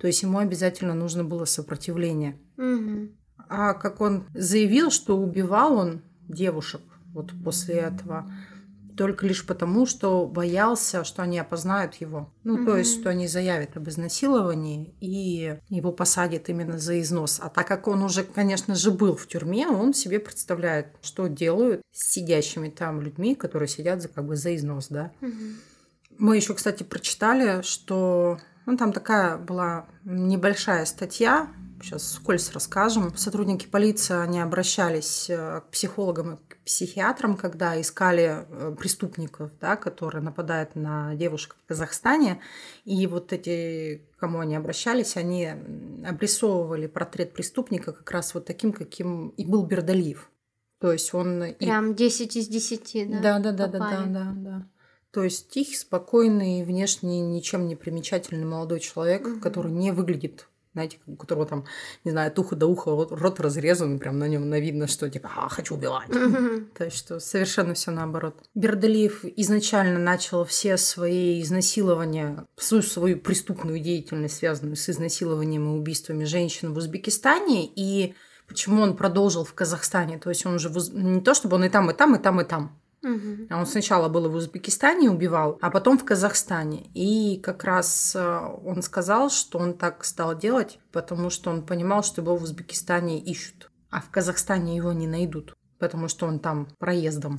То 0.00 0.06
есть 0.06 0.22
ему 0.22 0.38
обязательно 0.38 0.94
нужно 0.94 1.24
было 1.24 1.44
сопротивление. 1.44 2.38
Мгм. 2.56 3.16
А 3.48 3.74
как 3.74 4.00
он 4.00 4.26
заявил, 4.34 4.90
что 4.90 5.16
убивал 5.16 5.76
он 5.76 6.02
девушек 6.28 6.82
вот 7.12 7.32
после 7.44 7.76
этого, 7.76 8.30
только 8.96 9.26
лишь 9.26 9.46
потому, 9.46 9.86
что 9.86 10.26
боялся, 10.26 11.04
что 11.04 11.22
они 11.22 11.38
опознают 11.38 11.94
его. 11.96 12.32
Ну, 12.44 12.64
то 12.64 12.76
есть, 12.76 13.00
что 13.00 13.10
они 13.10 13.28
заявят 13.28 13.76
об 13.76 13.88
изнасиловании 13.88 14.94
и 15.00 15.58
его 15.68 15.92
посадят 15.92 16.48
именно 16.48 16.78
за 16.78 17.00
износ. 17.00 17.38
А 17.42 17.48
так 17.48 17.66
как 17.68 17.88
он 17.88 18.02
уже, 18.02 18.24
конечно 18.24 18.74
же, 18.74 18.90
был 18.90 19.16
в 19.16 19.26
тюрьме, 19.26 19.68
он 19.68 19.94
себе 19.94 20.18
представляет, 20.18 20.88
что 21.02 21.26
делают 21.26 21.82
с 21.92 22.12
сидящими 22.12 22.68
там 22.68 23.00
людьми, 23.00 23.34
которые 23.34 23.68
сидят 23.68 24.02
за, 24.02 24.08
как 24.08 24.24
бы 24.24 24.36
за 24.36 24.54
износ, 24.56 24.88
да. 24.88 25.12
Мгм. 25.20 25.56
Мы 26.18 26.36
еще, 26.36 26.54
кстати, 26.54 26.82
прочитали, 26.82 27.62
что 27.62 28.38
ну, 28.64 28.76
там 28.76 28.92
такая 28.92 29.36
была 29.36 29.86
небольшая 30.04 30.86
статья, 30.86 31.48
сейчас 31.82 32.02
вскользь 32.02 32.50
расскажем. 32.52 33.16
Сотрудники 33.16 33.66
полиции, 33.66 34.14
они 34.16 34.40
обращались 34.40 35.28
э, 35.30 35.60
к 35.60 35.70
психологам 35.70 36.34
и 36.34 36.36
к 36.48 36.58
психиатрам, 36.64 37.36
когда 37.36 37.80
искали 37.80 38.46
э, 38.48 38.74
преступников, 38.78 39.50
да, 39.60 39.76
которые 39.76 40.22
нападают 40.22 40.74
на 40.74 41.14
девушек 41.14 41.56
в 41.62 41.68
Казахстане. 41.68 42.40
И 42.84 43.06
вот 43.06 43.32
эти, 43.32 44.02
кому 44.18 44.40
они 44.40 44.56
обращались, 44.56 45.16
они 45.16 45.52
обрисовывали 46.06 46.86
портрет 46.86 47.32
преступника 47.32 47.92
как 47.92 48.10
раз 48.10 48.34
вот 48.34 48.44
таким, 48.46 48.72
каким 48.72 49.28
и 49.30 49.44
был 49.44 49.64
Бердалиев. 49.64 50.30
То 50.78 50.92
есть 50.92 51.14
он 51.14 51.42
и 51.44 51.52
Прям 51.54 51.94
10 51.94 52.36
из 52.36 52.48
10, 52.48 53.10
да? 53.10 53.38
да, 53.38 53.38
да, 53.38 53.52
да, 53.52 53.66
да, 53.66 53.78
да, 53.78 54.04
да, 54.06 54.32
да. 54.34 54.66
То 55.10 55.24
есть 55.24 55.48
тихий, 55.48 55.76
спокойный, 55.76 56.62
внешне 56.62 57.20
ничем 57.22 57.66
не 57.66 57.74
примечательный 57.74 58.44
молодой 58.44 58.80
человек, 58.80 59.26
Мгм. 59.26 59.40
который 59.40 59.72
не 59.72 59.90
выглядит 59.90 60.46
знаете, 60.76 60.98
у 61.06 61.16
которого 61.16 61.46
там, 61.46 61.64
не 62.04 62.10
знаю, 62.10 62.28
от 62.28 62.38
уха 62.38 62.54
до 62.54 62.66
уха 62.66 62.90
рот, 62.90 63.10
рот 63.10 63.40
разрезан, 63.40 63.98
прям 63.98 64.18
на 64.18 64.28
нем 64.28 64.52
видно, 64.52 64.86
что 64.86 65.08
типа, 65.08 65.30
а, 65.34 65.48
хочу 65.48 65.74
убивать. 65.74 66.10
То 66.74 66.84
есть, 66.84 66.98
что 66.98 67.18
совершенно 67.18 67.72
все 67.72 67.90
наоборот. 67.90 68.34
Бердалиев 68.54 69.24
изначально 69.24 69.98
начал 69.98 70.44
все 70.44 70.76
свои 70.76 71.40
изнасилования, 71.40 72.44
всю 72.58 72.82
свою 72.82 73.18
преступную 73.18 73.80
деятельность, 73.80 74.36
связанную 74.36 74.76
с 74.76 74.86
изнасилованием 74.90 75.64
и 75.64 75.78
убийствами 75.78 76.24
женщин 76.24 76.74
в 76.74 76.76
Узбекистане, 76.76 77.66
и 77.74 78.14
почему 78.46 78.82
он 78.82 78.98
продолжил 78.98 79.44
в 79.44 79.54
Казахстане. 79.54 80.18
То 80.18 80.28
есть 80.28 80.44
он 80.44 80.56
уже 80.56 80.68
в... 80.68 80.94
не 80.94 81.22
то, 81.22 81.32
чтобы 81.32 81.56
он 81.56 81.64
и 81.64 81.70
там, 81.70 81.90
и 81.90 81.94
там, 81.94 82.16
и 82.16 82.18
там, 82.18 82.40
и 82.42 82.44
там. 82.44 82.78
А 83.02 83.58
Он 83.58 83.66
сначала 83.66 84.08
был 84.08 84.28
в 84.28 84.34
Узбекистане, 84.34 85.10
убивал, 85.10 85.58
а 85.62 85.70
потом 85.70 85.98
в 85.98 86.04
Казахстане. 86.04 86.90
И 86.94 87.40
как 87.40 87.64
раз 87.64 88.16
э, 88.16 88.38
он 88.64 88.82
сказал, 88.82 89.30
что 89.30 89.58
он 89.58 89.74
так 89.74 90.04
стал 90.04 90.36
делать, 90.36 90.78
потому 90.92 91.30
что 91.30 91.50
он 91.50 91.64
понимал, 91.64 92.02
что 92.02 92.22
его 92.22 92.36
в 92.36 92.42
Узбекистане 92.42 93.20
ищут, 93.20 93.70
а 93.90 94.00
в 94.00 94.10
Казахстане 94.10 94.76
его 94.76 94.92
не 94.92 95.06
найдут, 95.06 95.54
потому 95.78 96.08
что 96.08 96.26
он 96.26 96.40
там 96.40 96.68
проездом. 96.78 97.38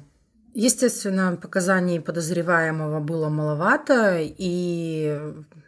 Естественно, 0.54 1.38
показаний 1.40 2.02
подозреваемого 2.02 3.00
было 3.00 3.30
маловато, 3.30 4.18
и 4.20 5.20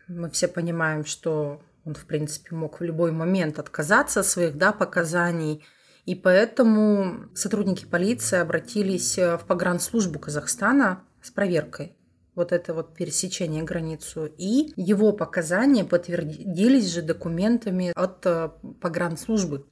мы 0.07 0.29
все 0.31 0.47
понимаем, 0.47 1.05
что 1.05 1.61
он, 1.85 1.93
в 1.93 2.05
принципе, 2.05 2.55
мог 2.55 2.79
в 2.79 2.83
любой 2.83 3.11
момент 3.11 3.59
отказаться 3.59 4.21
от 4.21 4.25
своих 4.25 4.57
да, 4.57 4.71
показаний. 4.71 5.63
И 6.09 6.15
поэтому 6.15 7.29
сотрудники 7.35 7.85
полиции 7.85 8.39
обратились 8.39 9.19
э, 9.19 9.37
в 9.37 9.45
погранслужбу 9.45 10.17
Казахстана 10.17 11.03
с 11.21 11.29
проверкой 11.29 11.95
вот 12.33 12.51
это 12.51 12.73
вот 12.73 12.95
пересечение 12.95 13.61
границу. 13.61 14.25
И 14.39 14.73
его 14.75 15.13
показания 15.13 15.85
подтвердились 15.85 16.91
же 16.91 17.03
документами 17.03 17.93
от 17.93 18.25
э, 18.25 18.49
погранслужбы. 18.81 19.67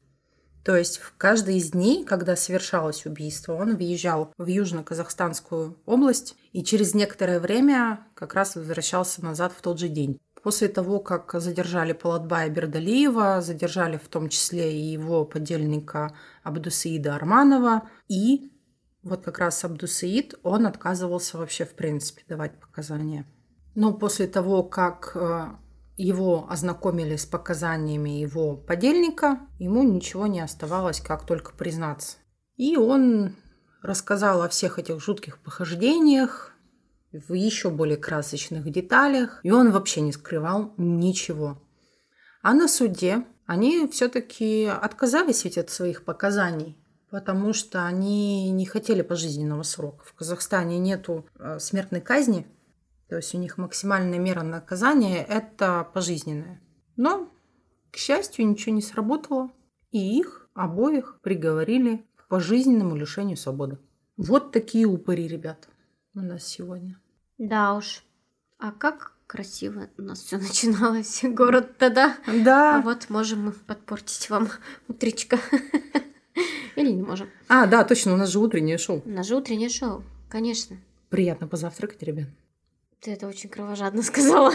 То 0.63 0.75
есть 0.75 0.99
в 0.99 1.15
каждый 1.17 1.57
из 1.57 1.71
дней, 1.71 2.05
когда 2.05 2.35
совершалось 2.35 3.07
убийство, 3.07 3.53
он 3.53 3.75
въезжал 3.75 4.31
в 4.37 4.45
Южно-Казахстанскую 4.45 5.77
область 5.87 6.35
и 6.51 6.63
через 6.63 6.93
некоторое 6.93 7.39
время 7.39 8.05
как 8.13 8.35
раз 8.35 8.55
возвращался 8.55 9.25
назад 9.25 9.53
в 9.57 9.61
тот 9.63 9.79
же 9.79 9.87
день. 9.87 10.19
После 10.47 10.69
того, 10.69 11.01
как 11.01 11.33
задержали 11.41 11.91
Палатбая 11.91 12.47
Бердалиева, 12.47 13.41
задержали 13.41 13.97
в 13.97 14.07
том 14.07 14.29
числе 14.29 14.73
и 14.73 14.93
его 14.93 15.25
подельника 15.25 16.15
Абдусаида 16.41 17.15
Арманова, 17.15 17.89
и 18.07 18.49
вот 19.03 19.25
как 19.25 19.39
раз 19.39 19.65
Абдусаид, 19.65 20.35
он 20.43 20.65
отказывался 20.65 21.37
вообще 21.37 21.65
в 21.65 21.73
принципе 21.75 22.23
давать 22.29 22.57
показания. 22.61 23.25
Но 23.75 23.93
после 23.93 24.25
того, 24.25 24.63
как 24.63 25.11
э, 25.15 25.47
его 25.97 26.47
ознакомили 26.49 27.17
с 27.17 27.25
показаниями 27.25 28.11
его 28.11 28.55
подельника, 28.55 29.41
ему 29.59 29.83
ничего 29.83 30.27
не 30.27 30.39
оставалось, 30.39 31.01
как 31.01 31.25
только 31.25 31.51
признаться. 31.51 32.19
И 32.55 32.77
он 32.77 33.35
рассказал 33.81 34.43
о 34.43 34.47
всех 34.47 34.79
этих 34.79 35.01
жутких 35.01 35.39
похождениях, 35.39 36.53
в 37.11 37.33
еще 37.33 37.69
более 37.69 37.97
красочных 37.97 38.69
деталях, 38.69 39.39
и 39.43 39.51
он 39.51 39.71
вообще 39.71 40.01
не 40.01 40.11
скрывал 40.11 40.73
ничего. 40.77 41.61
А 42.41 42.53
на 42.53 42.67
суде 42.67 43.25
они 43.45 43.87
все-таки 43.87 44.65
отказались 44.65 45.45
ведь 45.45 45.57
от 45.57 45.69
своих 45.69 46.03
показаний, 46.03 46.77
потому 47.09 47.53
что 47.53 47.85
они 47.85 48.51
не 48.51 48.65
хотели 48.65 49.01
пожизненного 49.01 49.63
срока. 49.63 50.03
В 50.05 50.13
Казахстане 50.13 50.79
нету 50.79 51.25
э, 51.39 51.59
смертной 51.59 52.01
казни, 52.01 52.45
то 53.09 53.15
есть 53.15 53.33
у 53.33 53.37
них 53.37 53.57
максимальная 53.57 54.19
мера 54.19 54.43
наказания– 54.43 55.23
это 55.29 55.87
пожизненное. 55.93 56.61
Но, 56.97 57.31
к 57.91 57.97
счастью, 57.97 58.47
ничего 58.47 58.75
не 58.75 58.81
сработало, 58.81 59.49
и 59.91 60.19
их 60.19 60.49
обоих 60.53 61.19
приговорили 61.21 62.05
к 62.15 62.27
пожизненному 62.27 62.95
лишению 62.95 63.37
свободы. 63.37 63.77
Вот 64.17 64.51
такие 64.51 64.85
упыри, 64.85 65.27
ребят, 65.27 65.69
у 66.17 66.21
нас 66.21 66.43
сегодня. 66.45 66.99
Да 67.37 67.75
уж. 67.75 68.03
А 68.59 68.71
как 68.71 69.13
красиво 69.27 69.87
у 69.97 70.01
нас 70.01 70.21
все 70.23 70.37
начиналось. 70.47 71.21
Город 71.23 71.77
тогда. 71.77 72.15
А 72.25 72.31
Да. 72.43 72.81
вот 72.83 73.09
можем 73.09 73.45
мы 73.45 73.51
подпортить 73.51 74.29
вам 74.29 74.49
утречко. 74.87 75.37
Или 76.75 76.91
не 76.91 77.01
можем. 77.01 77.29
А, 77.47 77.65
да, 77.65 77.83
точно, 77.83 78.13
у 78.13 78.17
нас 78.17 78.29
же 78.29 78.39
утреннее 78.39 78.77
шоу. 78.77 79.01
У 79.05 79.09
нас 79.09 79.27
же 79.27 79.35
утреннее 79.35 79.69
шоу. 79.69 80.03
Конечно. 80.29 80.77
Приятно 81.09 81.47
позавтракать, 81.47 82.03
ребят. 82.03 82.27
Ты 82.99 83.11
это 83.11 83.27
очень 83.27 83.49
кровожадно 83.49 84.01
сказала. 84.03 84.53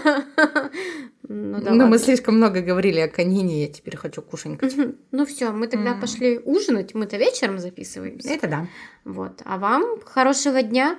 Ну 1.29 1.61
да 1.61 1.71
Ну, 1.73 1.87
мы 1.87 1.99
слишком 1.99 2.37
много 2.37 2.61
говорили 2.61 2.99
о 3.01 3.09
конине, 3.09 3.63
я 3.67 3.73
теперь 3.73 3.97
хочу 3.97 4.21
кушанькать. 4.21 4.77
Ну 5.13 5.25
все, 5.27 5.51
мы 5.53 5.69
тогда 5.69 5.95
пошли 5.95 6.39
ужинать. 6.39 6.93
Мы-то 6.95 7.17
вечером 7.17 7.59
записываемся. 7.59 8.29
Это 8.29 8.49
да. 8.49 8.67
Вот. 9.05 9.43
А 9.45 9.59
вам 9.59 10.01
хорошего 10.05 10.63
дня. 10.63 10.99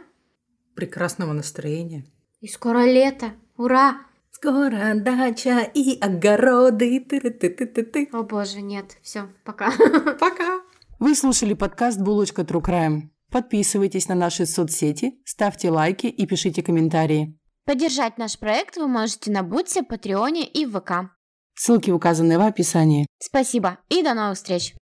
Прекрасного 0.76 1.34
настроения. 1.34 2.06
И 2.42 2.48
скоро 2.48 2.86
лето. 2.86 3.34
Ура! 3.58 3.98
Скоро 4.32 4.96
дача 4.96 5.60
и 5.74 5.98
огороды. 6.02 7.00
Ты-ты-ты-ты-ты. 7.00 8.10
О 8.12 8.24
боже, 8.24 8.62
нет. 8.62 8.98
Все, 9.02 9.30
пока. 9.46 9.72
Пока. 10.20 10.62
Вы 11.00 11.16
слушали 11.16 11.54
подкаст 11.54 12.00
«Булочка 12.00 12.42
True 12.42 12.62
Crime». 12.62 13.02
Подписывайтесь 13.32 14.08
на 14.08 14.16
наши 14.16 14.46
соцсети, 14.46 15.20
ставьте 15.26 15.70
лайки 15.70 16.08
и 16.08 16.26
пишите 16.26 16.62
комментарии. 16.62 17.40
Поддержать 17.66 18.18
наш 18.18 18.38
проект 18.38 18.78
вы 18.78 18.88
можете 18.88 19.32
на 19.32 19.44
Бутсе, 19.44 19.84
Патреоне 19.84 20.46
и 20.46 20.66
ВК. 20.66 21.10
Ссылки 21.56 21.92
указаны 21.92 22.38
в 22.38 22.42
описании. 22.42 23.08
Спасибо 23.20 23.80
и 23.90 24.04
до 24.04 24.14
новых 24.14 24.38
встреч! 24.38 24.76